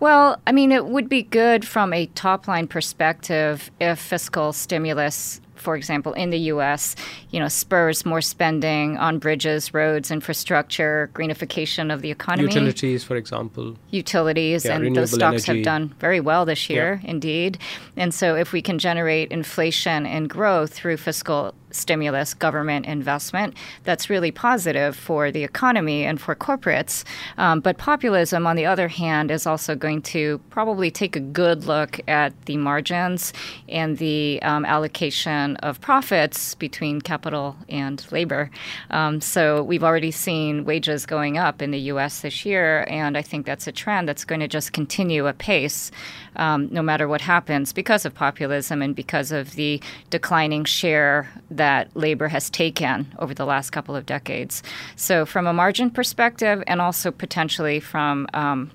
Well, 0.00 0.40
I 0.46 0.52
mean, 0.52 0.72
it 0.72 0.86
would 0.86 1.08
be 1.08 1.22
good 1.22 1.66
from 1.66 1.92
a 1.92 2.06
top 2.06 2.48
line 2.48 2.66
perspective 2.66 3.70
if 3.80 3.98
fiscal 3.98 4.52
stimulus 4.52 5.40
for 5.56 5.76
example, 5.76 6.12
in 6.12 6.30
the 6.30 6.38
U.S., 6.54 6.96
you 7.30 7.40
know, 7.40 7.48
spurs 7.48 8.04
more 8.04 8.20
spending 8.20 8.96
on 8.98 9.18
bridges, 9.18 9.74
roads, 9.74 10.10
infrastructure, 10.10 11.10
greenification 11.14 11.92
of 11.92 12.02
the 12.02 12.10
economy. 12.10 12.48
Utilities, 12.48 13.04
for 13.04 13.16
example. 13.16 13.76
Utilities, 13.90 14.64
yeah, 14.64 14.76
and 14.76 14.96
those 14.96 15.12
stocks 15.12 15.48
energy. 15.48 15.60
have 15.60 15.64
done 15.64 15.94
very 15.98 16.20
well 16.20 16.44
this 16.44 16.70
year, 16.70 17.00
yeah. 17.02 17.10
indeed. 17.10 17.58
And 17.96 18.12
so, 18.14 18.36
if 18.36 18.52
we 18.52 18.62
can 18.62 18.78
generate 18.78 19.30
inflation 19.30 20.06
and 20.06 20.28
growth 20.28 20.72
through 20.72 20.98
fiscal 20.98 21.54
stimulus, 21.70 22.34
government 22.34 22.86
investment, 22.86 23.54
that's 23.84 24.10
really 24.10 24.30
positive 24.30 24.96
for 24.96 25.30
the 25.30 25.44
economy 25.44 26.04
and 26.04 26.20
for 26.20 26.34
corporates. 26.34 27.04
Um, 27.38 27.60
but 27.60 27.78
populism, 27.78 28.46
on 28.46 28.56
the 28.56 28.66
other 28.66 28.88
hand, 28.88 29.30
is 29.30 29.46
also 29.46 29.74
going 29.74 30.02
to 30.02 30.38
probably 30.50 30.90
take 30.90 31.16
a 31.16 31.20
good 31.20 31.64
look 31.64 32.00
at 32.08 32.32
the 32.46 32.56
margins 32.56 33.32
and 33.68 33.98
the 33.98 34.40
um, 34.42 34.64
allocation 34.64 35.56
of 35.56 35.80
profits 35.80 36.54
between 36.54 37.00
capital 37.00 37.56
and 37.68 38.06
labor. 38.12 38.50
Um, 38.90 39.20
so 39.20 39.62
we've 39.62 39.84
already 39.84 40.10
seen 40.10 40.64
wages 40.64 41.06
going 41.06 41.38
up 41.38 41.62
in 41.62 41.70
the 41.70 41.80
U.S. 41.92 42.20
this 42.20 42.44
year, 42.44 42.86
and 42.88 43.16
I 43.16 43.22
think 43.22 43.46
that's 43.46 43.66
a 43.66 43.72
trend 43.72 44.08
that's 44.08 44.24
going 44.24 44.40
to 44.40 44.48
just 44.48 44.72
continue 44.72 45.26
apace 45.26 45.90
um, 46.36 46.68
no 46.70 46.82
matter 46.82 47.08
what 47.08 47.20
happens 47.20 47.72
because 47.72 48.04
of 48.04 48.14
populism 48.14 48.82
and 48.82 48.94
because 48.94 49.32
of 49.32 49.52
the 49.52 49.80
declining 50.10 50.64
share 50.64 51.28
that 51.50 51.94
labor 51.96 52.28
has 52.28 52.50
taken 52.50 53.12
over 53.18 53.34
the 53.34 53.44
last 53.44 53.70
couple 53.70 53.96
of 53.96 54.06
decades. 54.06 54.62
So, 54.96 55.26
from 55.26 55.46
a 55.46 55.52
margin 55.52 55.90
perspective, 55.90 56.62
and 56.66 56.80
also 56.80 57.10
potentially 57.10 57.80
from 57.80 58.26
um, 58.34 58.70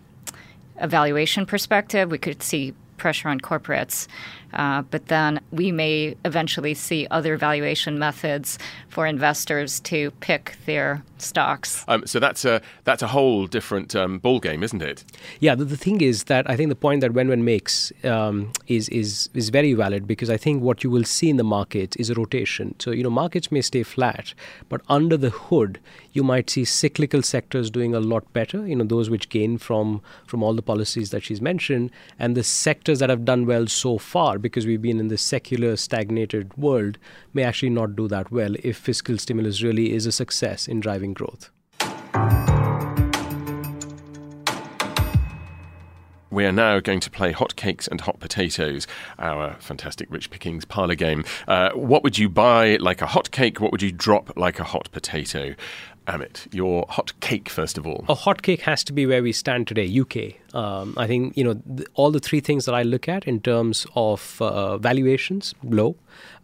a 0.78 0.88
valuation 0.88 1.46
perspective, 1.46 2.10
we 2.12 2.18
could 2.18 2.44
see 2.44 2.74
pressure 3.02 3.30
on 3.30 3.40
corporates. 3.40 4.08
Uh, 4.54 4.82
but 4.94 5.08
then 5.08 5.40
we 5.52 5.72
may 5.72 6.16
eventually 6.26 6.74
see 6.74 7.08
other 7.10 7.38
valuation 7.38 7.98
methods 7.98 8.60
for 8.90 9.08
investors 9.08 9.80
to 9.80 10.12
pick 10.20 10.56
their 10.66 11.02
stocks. 11.18 11.86
Um, 11.88 12.06
so 12.06 12.20
that's 12.20 12.44
a 12.46 12.62
that's 12.84 13.02
a 13.02 13.08
whole 13.08 13.48
different 13.48 13.96
um, 13.96 14.20
ball 14.20 14.40
game, 14.40 14.64
isn't 14.64 14.82
it? 14.82 15.06
Yeah. 15.40 15.56
The, 15.56 15.66
the, 15.66 15.78
thing 15.78 16.02
is 16.02 16.26
that 16.26 16.50
I 16.50 16.56
think 16.56 16.70
the 16.70 16.76
point 16.76 17.02
that 17.02 17.12
Wenwen 17.14 17.44
makes 17.44 17.92
um, 18.04 18.52
is 18.68 18.90
is 18.90 19.30
is 19.34 19.50
very 19.50 19.74
valid 19.74 20.06
because 20.06 20.30
I 20.30 20.38
think 20.38 20.62
what 20.62 20.84
you 20.84 20.90
will 20.90 21.06
see 21.06 21.30
in 21.30 21.38
the 21.38 21.44
market 21.44 21.96
is 21.98 22.10
a 22.10 22.14
rotation. 22.14 22.76
So 22.80 22.92
you 22.92 23.04
know 23.04 23.10
markets 23.10 23.52
may 23.52 23.62
stay 23.62 23.84
flat, 23.84 24.34
but 24.70 24.82
under 24.90 25.18
the 25.18 25.30
hood 25.30 25.80
you 26.14 26.24
might 26.24 26.50
see 26.50 26.66
cyclical 26.66 27.22
sectors 27.22 27.72
doing 27.72 27.96
a 27.96 28.00
lot 28.00 28.32
better. 28.34 28.68
You 28.68 28.76
know 28.76 28.84
those 28.84 29.10
which 29.10 29.30
gain 29.30 29.58
from 29.58 30.02
from 30.28 30.44
all 30.44 30.54
the 30.54 30.62
policies 30.62 31.12
that 31.12 31.24
she's 31.24 31.42
mentioned, 31.42 31.92
and 32.20 32.36
the 32.36 32.44
sectors 32.92 33.00
that 33.00 33.10
have 33.10 33.24
done 33.24 33.46
well 33.46 33.68
so 33.68 33.98
far 33.98 34.38
because 34.38 34.66
we've 34.66 34.82
been 34.82 35.00
in 35.00 35.08
this 35.08 35.22
secular 35.22 35.78
stagnated 35.78 36.54
world 36.58 36.98
may 37.34 37.44
actually 37.44 37.70
not 37.70 37.96
do 37.96 38.06
that 38.08 38.30
well 38.32 38.54
if 38.64 38.76
fiscal 38.78 39.18
stimulus 39.18 39.64
really 39.64 39.94
is 39.94 40.06
a 40.06 40.12
success 40.12 40.68
in 40.68 40.82
driving 40.82 41.14
growth. 41.14 41.52
We 46.32 46.46
are 46.46 46.54
now 46.54 46.80
going 46.80 47.02
to 47.02 47.10
play 47.10 47.34
hot 47.34 47.58
cakes 47.58 47.90
and 47.90 48.00
hot 48.00 48.22
potatoes, 48.22 48.88
our 49.20 49.56
fantastic 49.60 50.10
Rich 50.10 50.30
Pickings 50.30 50.64
parlour 50.64 50.96
game. 50.96 51.26
Uh, 51.46 51.72
what 51.72 52.04
would 52.04 52.18
you 52.18 52.30
buy 52.30 52.78
like 52.78 53.02
a 53.02 53.06
hot 53.06 53.32
cake? 53.32 53.60
What 53.60 53.74
would 53.74 53.82
you 53.82 53.92
drop 53.92 54.38
like 54.38 54.58
a 54.58 54.64
hot 54.64 54.90
potato? 54.94 55.56
Amit, 56.08 56.48
your 56.52 56.86
hot 56.90 57.14
cake 57.20 57.48
first 57.48 57.78
of 57.78 57.86
all. 57.86 58.04
A 58.10 58.16
hot 58.16 58.42
cake 58.42 58.62
has 58.62 58.84
to 58.86 58.94
be 58.94 59.06
where 59.06 59.22
we 59.22 59.32
stand 59.32 59.68
today, 59.68 59.88
UK. 59.88 60.56
Um, 60.56 60.96
I 60.98 61.06
think 61.08 61.38
you 61.38 61.44
know 61.44 61.54
th- 61.54 61.88
all 61.94 62.12
the 62.12 62.20
three 62.20 62.40
things 62.40 62.66
that 62.66 62.74
I 62.74 62.82
look 62.84 63.08
at 63.08 63.26
in 63.26 63.40
terms 63.40 63.86
of 63.96 64.42
uh, 64.42 64.78
valuations 64.78 65.54
low, 65.64 65.96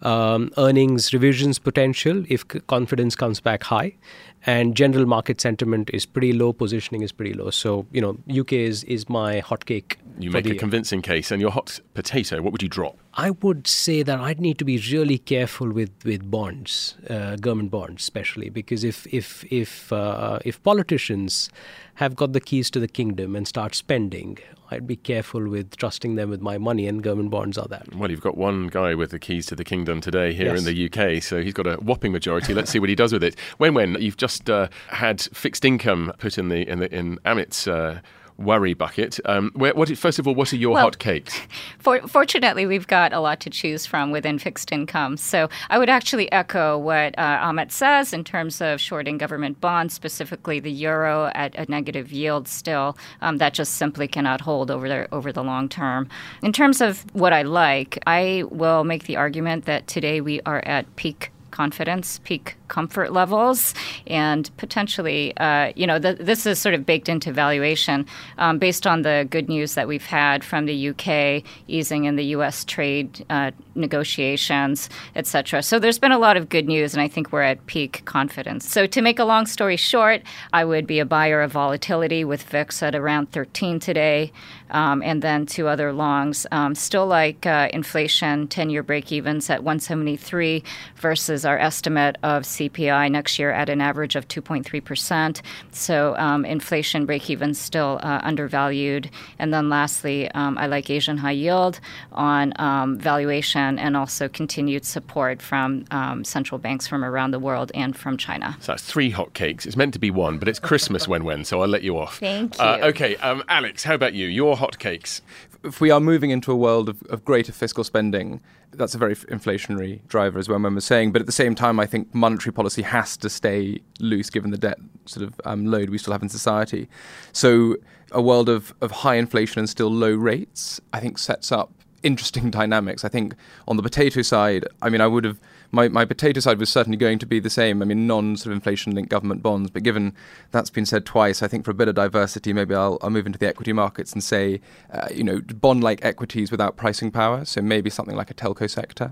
um, 0.04 0.52
earnings 0.58 1.12
revisions 1.12 1.58
potential 1.60 2.24
if 2.30 2.46
c- 2.52 2.60
confidence 2.67 3.15
comes 3.15 3.39
back 3.39 3.63
high, 3.63 3.96
and 4.45 4.76
general 4.76 5.06
market 5.06 5.41
sentiment 5.41 5.89
is 5.93 6.06
pretty 6.06 6.34
low, 6.34 6.54
positioning 6.54 7.02
is 7.02 7.12
pretty 7.12 7.34
low. 7.34 7.50
So 7.50 7.86
you 7.91 8.02
know 8.02 8.17
UK 8.30 8.54
is 8.54 8.84
is 8.86 9.10
my 9.10 9.39
hot 9.39 9.65
cake. 9.65 9.97
You 10.19 10.32
make 10.32 10.47
a 10.47 10.56
convincing 10.56 11.02
case, 11.02 11.32
and 11.32 11.41
your 11.41 11.52
hot 11.52 11.80
potato, 11.93 12.41
what 12.41 12.52
would 12.52 12.63
you 12.63 12.69
drop? 12.69 12.97
I 13.13 13.32
would 13.32 13.67
say 13.67 14.04
that 14.04 14.19
I'd 14.19 14.39
need 14.39 14.58
to 14.60 14.65
be 14.65 14.78
really 14.91 15.17
careful 15.17 15.71
with 15.71 15.91
with 16.06 16.30
bonds, 16.30 16.95
uh, 17.10 17.36
government 17.36 17.71
bonds, 17.71 18.04
especially 18.04 18.50
because 18.50 18.84
if 18.84 19.08
if 19.13 19.43
if 19.52 19.91
uh, 19.91 20.39
if 20.45 20.62
politicians 20.63 21.50
have 21.97 22.15
got 22.15 22.33
the 22.33 22.39
keys 22.39 22.69
to 22.69 22.79
the 22.79 22.88
kingdom 22.88 23.36
and 23.36 23.47
start 23.47 23.73
spending, 23.73 24.38
I'd 24.69 24.86
be 24.86 24.95
careful 24.95 25.49
with 25.49 25.75
trusting 25.77 26.13
them 26.13 26.29
with 26.29 26.41
my 26.41 26.60
money, 26.60 26.88
and 26.88 27.01
government 27.01 27.31
bonds 27.31 27.57
are 27.57 27.67
that. 27.69 27.95
Well, 27.95 28.12
you've 28.12 28.21
got 28.21 28.38
one 28.38 28.67
guy 28.67 28.93
with 28.93 29.10
the 29.10 29.17
keys 29.17 29.47
to 29.47 29.55
the 29.55 29.63
kingdom 29.63 29.99
today 29.99 30.31
here 30.31 30.53
yes. 30.53 30.60
in 30.60 30.65
the 30.65 30.86
UK, 30.86 31.23
so 31.23 31.41
he's 31.41 31.55
got 31.55 31.65
a 31.65 31.77
whopping 31.77 32.12
majority. 32.12 32.53
Let's 32.53 32.69
see 32.69 32.77
what 32.77 32.89
he 32.89 32.95
does 32.95 33.13
with 33.13 33.23
it. 33.23 33.36
Wenwen 33.60 33.99
you've 33.99 34.17
just 34.17 34.47
uh, 34.47 34.67
had 34.89 35.21
fixed 35.21 35.65
income 35.65 36.13
put 36.19 36.38
in 36.38 36.49
the 36.49 36.69
in 36.69 36.79
the 36.79 36.95
in 36.95 37.17
Amit's. 37.25 37.67
Uh, 37.67 38.01
worry 38.38 38.73
bucket. 38.73 39.19
Um, 39.26 39.52
where, 39.56 39.73
what, 39.73 39.95
first 39.97 40.19
of 40.19 40.28
all, 40.28 40.36
what 40.36 40.54
are 40.54 40.58
your 40.58 40.73
well, 40.73 40.84
hot 40.84 41.00
cakes? 41.00 41.39
For, 41.80 42.00
fortunately, 42.08 42.65
we've 42.65 42.88
got 42.88 43.13
a 43.13 43.19
lot 43.19 43.39
to 43.41 43.50
choose 43.50 43.86
from 43.86 44.12
within 44.12 44.39
fixed 44.39 44.71
income. 44.71 45.17
So 45.17 45.50
I 45.69 45.78
would 45.78 45.89
actually 45.89 46.32
echo 46.32 46.78
what 46.78 47.17
uh, 47.17 47.39
Amit 47.39 47.71
says 47.71 48.13
in 48.13 48.23
terms 48.23 48.62
of 48.62 48.80
shorting 48.80 49.17
government 49.17 49.60
bonds, 49.62 49.93
specifically 49.93 50.60
the 50.60 50.71
euro 50.71 51.32
at 51.36 51.56
a 51.56 51.69
negative 51.69 52.12
yield 52.12 52.47
still. 52.47 52.97
Um, 53.21 53.38
that 53.38 53.54
just 53.54 53.76
simply 53.76 54.08
cannot 54.08 54.41
hold 54.41 54.71
over 54.71 54.88
the, 54.88 55.08
over 55.13 55.32
the 55.32 55.43
long 55.43 55.69
term. 55.69 56.10
In 56.43 56.54
terms 56.54 56.82
of 56.82 57.06
what 57.13 57.34
I 57.34 57.41
like, 57.41 58.00
I 58.08 58.43
will 58.50 58.84
make 58.84 59.06
the 59.06 59.15
argument 59.15 59.65
that 59.65 59.88
today 59.88 60.21
we 60.21 60.41
are 60.41 60.63
at 60.65 60.95
peak 60.95 61.32
confidence, 61.52 62.19
peak 62.23 62.56
comfort 62.67 63.12
levels 63.12 63.73
and 64.08 64.49
potentially, 64.58 65.36
uh, 65.38 65.71
you 65.75 65.88
know, 65.88 65.99
the, 65.99 66.13
this 66.13 66.45
is 66.45 66.60
sort 66.60 66.75
of 66.75 66.86
baked 66.86 67.10
into 67.10 67.32
valuation 67.32 68.06
um, 68.38 68.60
based 68.60 68.86
on 68.86 69.01
the 69.01 69.27
good 69.30 69.49
news 69.49 69.75
that 69.75 69.88
we've 69.88 70.06
had 70.06 70.43
from 70.43 70.65
the 70.65 70.89
UK 70.89 71.43
easing 71.67 72.06
in 72.06 72.15
the 72.15 72.25
U.S. 72.25 72.63
trade 72.65 73.25
uh, 73.30 73.51
negotiations, 73.75 74.89
et 75.15 75.27
cetera. 75.27 75.63
So 75.63 75.80
there's 75.80 75.99
been 75.99 76.12
a 76.12 76.19
lot 76.19 76.38
of 76.38 76.49
good 76.49 76.67
news, 76.67 76.93
and 76.93 77.01
I 77.01 77.08
think 77.08 77.32
we're 77.32 77.43
at 77.43 77.65
peak 77.67 78.03
confidence. 78.06 78.69
So 78.69 78.88
to 78.88 79.01
make 79.01 79.19
a 79.19 79.25
long 79.25 79.45
story 79.45 79.77
short, 79.77 80.21
I 80.53 80.65
would 80.65 80.88
be 80.88 80.99
a 80.99 81.06
buyer 81.06 81.41
of 81.41 81.51
volatility 81.51 82.23
with 82.23 82.43
VIX 82.43 82.84
at 82.84 82.95
around 82.95 83.32
13 83.32 83.80
today, 83.80 84.32
um, 84.71 85.01
and 85.01 85.21
then 85.21 85.45
two 85.45 85.67
other 85.67 85.93
longs. 85.93 86.45
Um, 86.51 86.75
still 86.75 87.08
like 87.08 87.45
uh, 87.45 87.69
inflation 87.73 88.47
10-year 88.47 88.84
break-evens 88.84 89.49
at 89.49 89.63
173 89.63 90.63
versus 90.97 91.45
our 91.45 91.58
estimate 91.58 92.17
of 92.23 92.45
CPI 92.58 93.12
next 93.12 93.38
year 93.39 93.52
at 93.52 93.70
an 93.70 93.82
average 93.82 94.15
of 94.15 94.28
2.3%. 94.28 95.41
So 95.72 96.15
um, 96.17 96.46
inflation 96.46 97.06
break-even 97.06 97.54
still 97.54 98.00
uh, 98.02 98.20
undervalued. 98.24 99.10
And 99.39 99.54
then 99.54 99.70
lastly, 99.70 100.30
um, 100.32 100.58
I 100.58 100.67
like 100.67 100.89
Asian 100.89 101.17
high 101.17 101.32
yield 101.32 101.80
on 102.12 102.54
um, 102.60 102.98
valuation 102.98 103.78
and 103.80 103.96
also 103.96 104.28
continued 104.28 104.86
support 104.86 105.41
from 105.41 105.86
um, 105.91 106.24
central 106.24 106.58
banks 106.60 106.88
from 106.88 107.04
around 107.04 107.32
the 107.32 107.39
world 107.39 107.72
and 107.76 107.96
from 107.96 108.17
China. 108.17 108.58
So 108.62 108.72
that's 108.72 108.84
three 108.84 109.10
hot 109.10 109.34
cakes. 109.34 109.65
It's 109.65 109.78
meant 109.78 109.93
to 109.93 110.00
be 110.00 110.12
one, 110.12 110.38
but 110.39 110.48
it's 110.48 110.60
Christmas 110.60 111.08
when 111.08 111.24
when, 111.24 111.43
so 111.46 111.62
I'll 111.62 111.67
let 111.67 111.84
you 111.84 111.98
off. 111.98 112.17
Thank 112.20 112.56
Uh, 112.60 112.78
you. 112.80 112.84
okay, 112.86 113.15
um, 113.17 113.43
Alex, 113.48 113.84
how 113.84 113.93
about 113.93 114.13
you? 114.13 114.28
Your 114.28 114.58
hot 114.58 114.80
cakes. 114.80 115.22
If 115.67 115.82
we 115.82 115.91
are 115.91 115.99
moving 115.99 116.32
into 116.32 116.51
a 116.51 116.56
world 116.56 116.89
of, 116.89 117.01
of 117.03 117.23
greater 117.25 117.51
fiscal 117.51 117.84
spending, 117.84 118.41
that's 118.71 118.95
a 118.95 118.97
very 118.97 119.15
inflationary 119.15 120.06
driver, 120.08 120.39
as 120.39 120.47
Wenwen 120.47 120.75
was 120.75 120.86
saying. 120.86 121.12
But 121.12 121.21
at 121.21 121.25
the 121.25 121.32
same 121.32 121.56
time, 121.56 121.80
I 121.80 121.86
think 121.86 122.13
monetary 122.13 122.53
policy 122.53 122.82
has 122.82 123.17
to 123.17 123.30
stay 123.30 123.80
loose 123.99 124.30
given 124.30 124.51
the 124.51 124.58
debt 124.58 124.77
sort 125.06 125.27
of 125.27 125.39
um, 125.45 125.65
load 125.65 125.89
we 125.89 125.97
still 125.97 126.13
have 126.13 126.23
in 126.23 126.30
society. 126.30 126.89
So 127.34 127.75
a 128.12 128.21
world 128.21 128.49
of, 128.49 128.73
of 128.82 128.91
high 128.91 129.15
inflation 129.15 129.60
and 129.60 129.69
still 129.69 129.91
low 129.91 130.13
rates, 130.13 130.80
I 130.93 130.99
think, 130.99 131.17
sets 131.17 131.51
up 131.51 131.71
interesting 132.03 132.49
dynamics. 132.60 133.03
I 133.03 133.10
think 133.10 133.36
on 133.67 133.77
the 133.77 133.84
potato 133.84 134.21
side, 134.21 134.65
I 134.82 134.89
mean, 134.89 135.01
I 135.01 135.08
would 135.08 135.23
have 135.23 135.39
my, 135.71 135.88
my 135.88 136.06
potato 136.06 136.39
side 136.39 136.60
was 136.60 136.69
certainly 136.69 136.97
going 136.97 137.19
to 137.19 137.25
be 137.25 137.39
the 137.39 137.49
same. 137.49 137.82
I 137.82 137.86
mean, 137.86 138.08
non 138.08 138.38
sort 138.38 138.47
of 138.47 138.53
inflation 138.53 138.95
linked 138.95 139.10
government 139.10 139.43
bonds. 139.43 139.69
But 139.69 139.84
given 139.84 140.13
that's 140.51 140.69
been 140.69 140.86
said 140.86 141.06
twice, 141.06 141.43
I 141.43 141.47
think 141.47 141.65
for 141.65 141.71
a 141.71 141.73
bit 141.73 141.88
of 141.88 141.95
diversity, 141.95 142.53
maybe 142.53 142.75
I'll, 142.75 142.97
I'll 143.01 143.10
move 143.10 143.25
into 143.25 143.39
the 143.39 143.47
equity 143.47 143.73
markets 143.73 144.13
and 144.13 144.23
say, 144.23 144.62
uh, 144.91 145.08
you 145.13 145.23
know, 145.23 145.41
bond 145.41 145.84
like 145.84 146.03
equities 146.03 146.51
without 146.51 146.77
pricing 146.77 147.12
power. 147.12 147.45
So 147.45 147.62
maybe 147.62 147.89
something 147.89 148.15
like 148.15 148.32
a 148.32 148.34
telco 148.34 148.69
sector. 148.69 149.12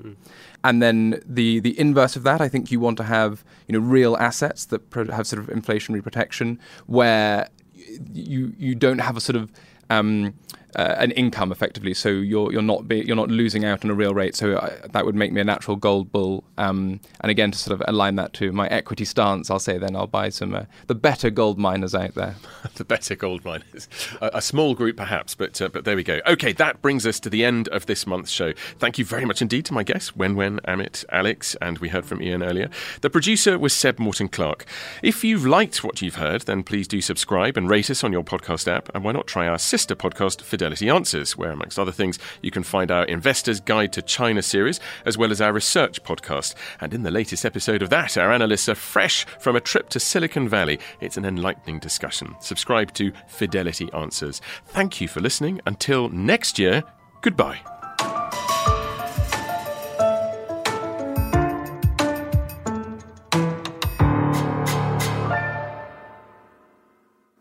And 0.63 0.81
then 0.81 1.21
the, 1.25 1.59
the 1.59 1.77
inverse 1.79 2.15
of 2.15 2.23
that, 2.23 2.41
I 2.41 2.47
think 2.47 2.71
you 2.71 2.79
want 2.79 2.97
to 2.97 3.03
have, 3.03 3.43
you 3.67 3.73
know, 3.73 3.85
real 3.85 4.15
assets 4.17 4.65
that 4.65 4.89
pro- 4.89 5.11
have 5.11 5.27
sort 5.27 5.41
of 5.41 5.47
inflationary 5.47 6.01
protection 6.01 6.59
where 6.87 7.49
you, 8.13 8.53
you 8.57 8.75
don't 8.75 8.99
have 8.99 9.17
a 9.17 9.21
sort 9.21 9.35
of 9.35 9.51
um, 9.89 10.33
uh, 10.75 10.95
an 10.97 11.11
income 11.11 11.51
effectively, 11.51 11.93
so 11.93 12.09
you're 12.09 12.51
you're 12.51 12.61
not 12.61 12.87
be, 12.87 12.99
you're 12.99 13.15
not 13.15 13.29
losing 13.29 13.65
out 13.65 13.83
on 13.85 13.91
a 13.91 13.93
real 13.93 14.13
rate. 14.13 14.35
So 14.35 14.57
I, 14.57 14.87
that 14.89 15.05
would 15.05 15.15
make 15.15 15.31
me 15.31 15.41
a 15.41 15.43
natural 15.43 15.77
gold 15.77 16.11
bull. 16.11 16.43
Um, 16.57 16.99
and 17.21 17.31
again, 17.31 17.51
to 17.51 17.57
sort 17.57 17.79
of 17.79 17.87
align 17.87 18.15
that 18.15 18.33
to 18.33 18.51
my 18.51 18.67
equity 18.67 19.05
stance, 19.05 19.49
I'll 19.49 19.59
say 19.59 19.77
then 19.77 19.95
I'll 19.95 20.07
buy 20.07 20.29
some 20.29 20.53
uh, 20.53 20.65
the 20.87 20.95
better 20.95 21.29
gold 21.29 21.57
miners 21.57 21.95
out 21.95 22.15
there. 22.15 22.35
the 22.75 22.85
better 22.85 23.15
gold 23.15 23.45
miners. 23.45 23.87
A, 24.21 24.31
a 24.35 24.41
small 24.41 24.75
group, 24.75 24.97
perhaps, 24.97 25.35
but 25.35 25.61
uh, 25.61 25.69
but 25.69 25.85
there 25.85 25.95
we 25.95 26.03
go. 26.03 26.19
Okay, 26.27 26.51
that 26.53 26.81
brings 26.81 27.05
us 27.05 27.19
to 27.21 27.29
the 27.29 27.45
end 27.45 27.67
of 27.69 27.85
this 27.85 28.05
month's 28.05 28.31
show. 28.31 28.53
Thank 28.79 28.97
you 28.97 29.05
very 29.05 29.25
much 29.25 29.41
indeed 29.41 29.65
to 29.65 29.73
my 29.73 29.83
guests, 29.83 30.11
Wenwen, 30.11 30.59
Amit, 30.61 31.05
Alex, 31.09 31.55
and 31.61 31.79
we 31.79 31.89
heard 31.89 32.05
from 32.05 32.21
Ian 32.21 32.43
earlier. 32.43 32.69
The 33.01 33.09
producer 33.09 33.57
was 33.57 33.73
Seb 33.73 33.99
Morton 33.99 34.27
Clark. 34.27 34.65
If 35.01 35.23
you've 35.23 35.45
liked 35.45 35.83
what 35.83 36.01
you've 36.01 36.15
heard, 36.15 36.41
then 36.41 36.63
please 36.63 36.87
do 36.87 37.01
subscribe 37.01 37.57
and 37.57 37.69
rate 37.69 37.89
us 37.89 38.03
on 38.03 38.11
your 38.11 38.23
podcast 38.23 38.67
app, 38.67 38.93
and 38.93 39.03
why 39.03 39.11
not 39.11 39.27
try 39.27 39.47
our 39.47 39.57
sister 39.57 39.95
podcast, 39.95 40.41
Fidelity 40.65 40.89
Answers, 40.89 41.37
where, 41.37 41.51
amongst 41.51 41.77
other 41.77 41.91
things, 41.91 42.17
you 42.41 42.49
can 42.49 42.63
find 42.63 42.89
our 42.89 43.03
Investor's 43.05 43.59
Guide 43.59 43.93
to 43.93 44.01
China 44.01 44.41
series, 44.41 44.79
as 45.05 45.15
well 45.15 45.29
as 45.29 45.39
our 45.39 45.53
research 45.53 46.01
podcast. 46.01 46.55
And 46.81 46.91
in 46.91 47.03
the 47.03 47.11
latest 47.11 47.45
episode 47.45 47.83
of 47.83 47.91
that, 47.91 48.17
our 48.17 48.31
analysts 48.31 48.67
are 48.67 48.73
fresh 48.73 49.25
from 49.39 49.55
a 49.55 49.61
trip 49.61 49.89
to 49.89 49.99
Silicon 49.99 50.49
Valley. 50.49 50.79
It's 51.01 51.17
an 51.17 51.25
enlightening 51.25 51.77
discussion. 51.77 52.35
Subscribe 52.39 52.93
to 52.93 53.13
Fidelity 53.27 53.91
Answers. 53.93 54.41
Thank 54.65 54.99
you 54.99 55.07
for 55.07 55.19
listening. 55.19 55.61
Until 55.67 56.09
next 56.09 56.57
year, 56.57 56.83
goodbye. 57.21 57.74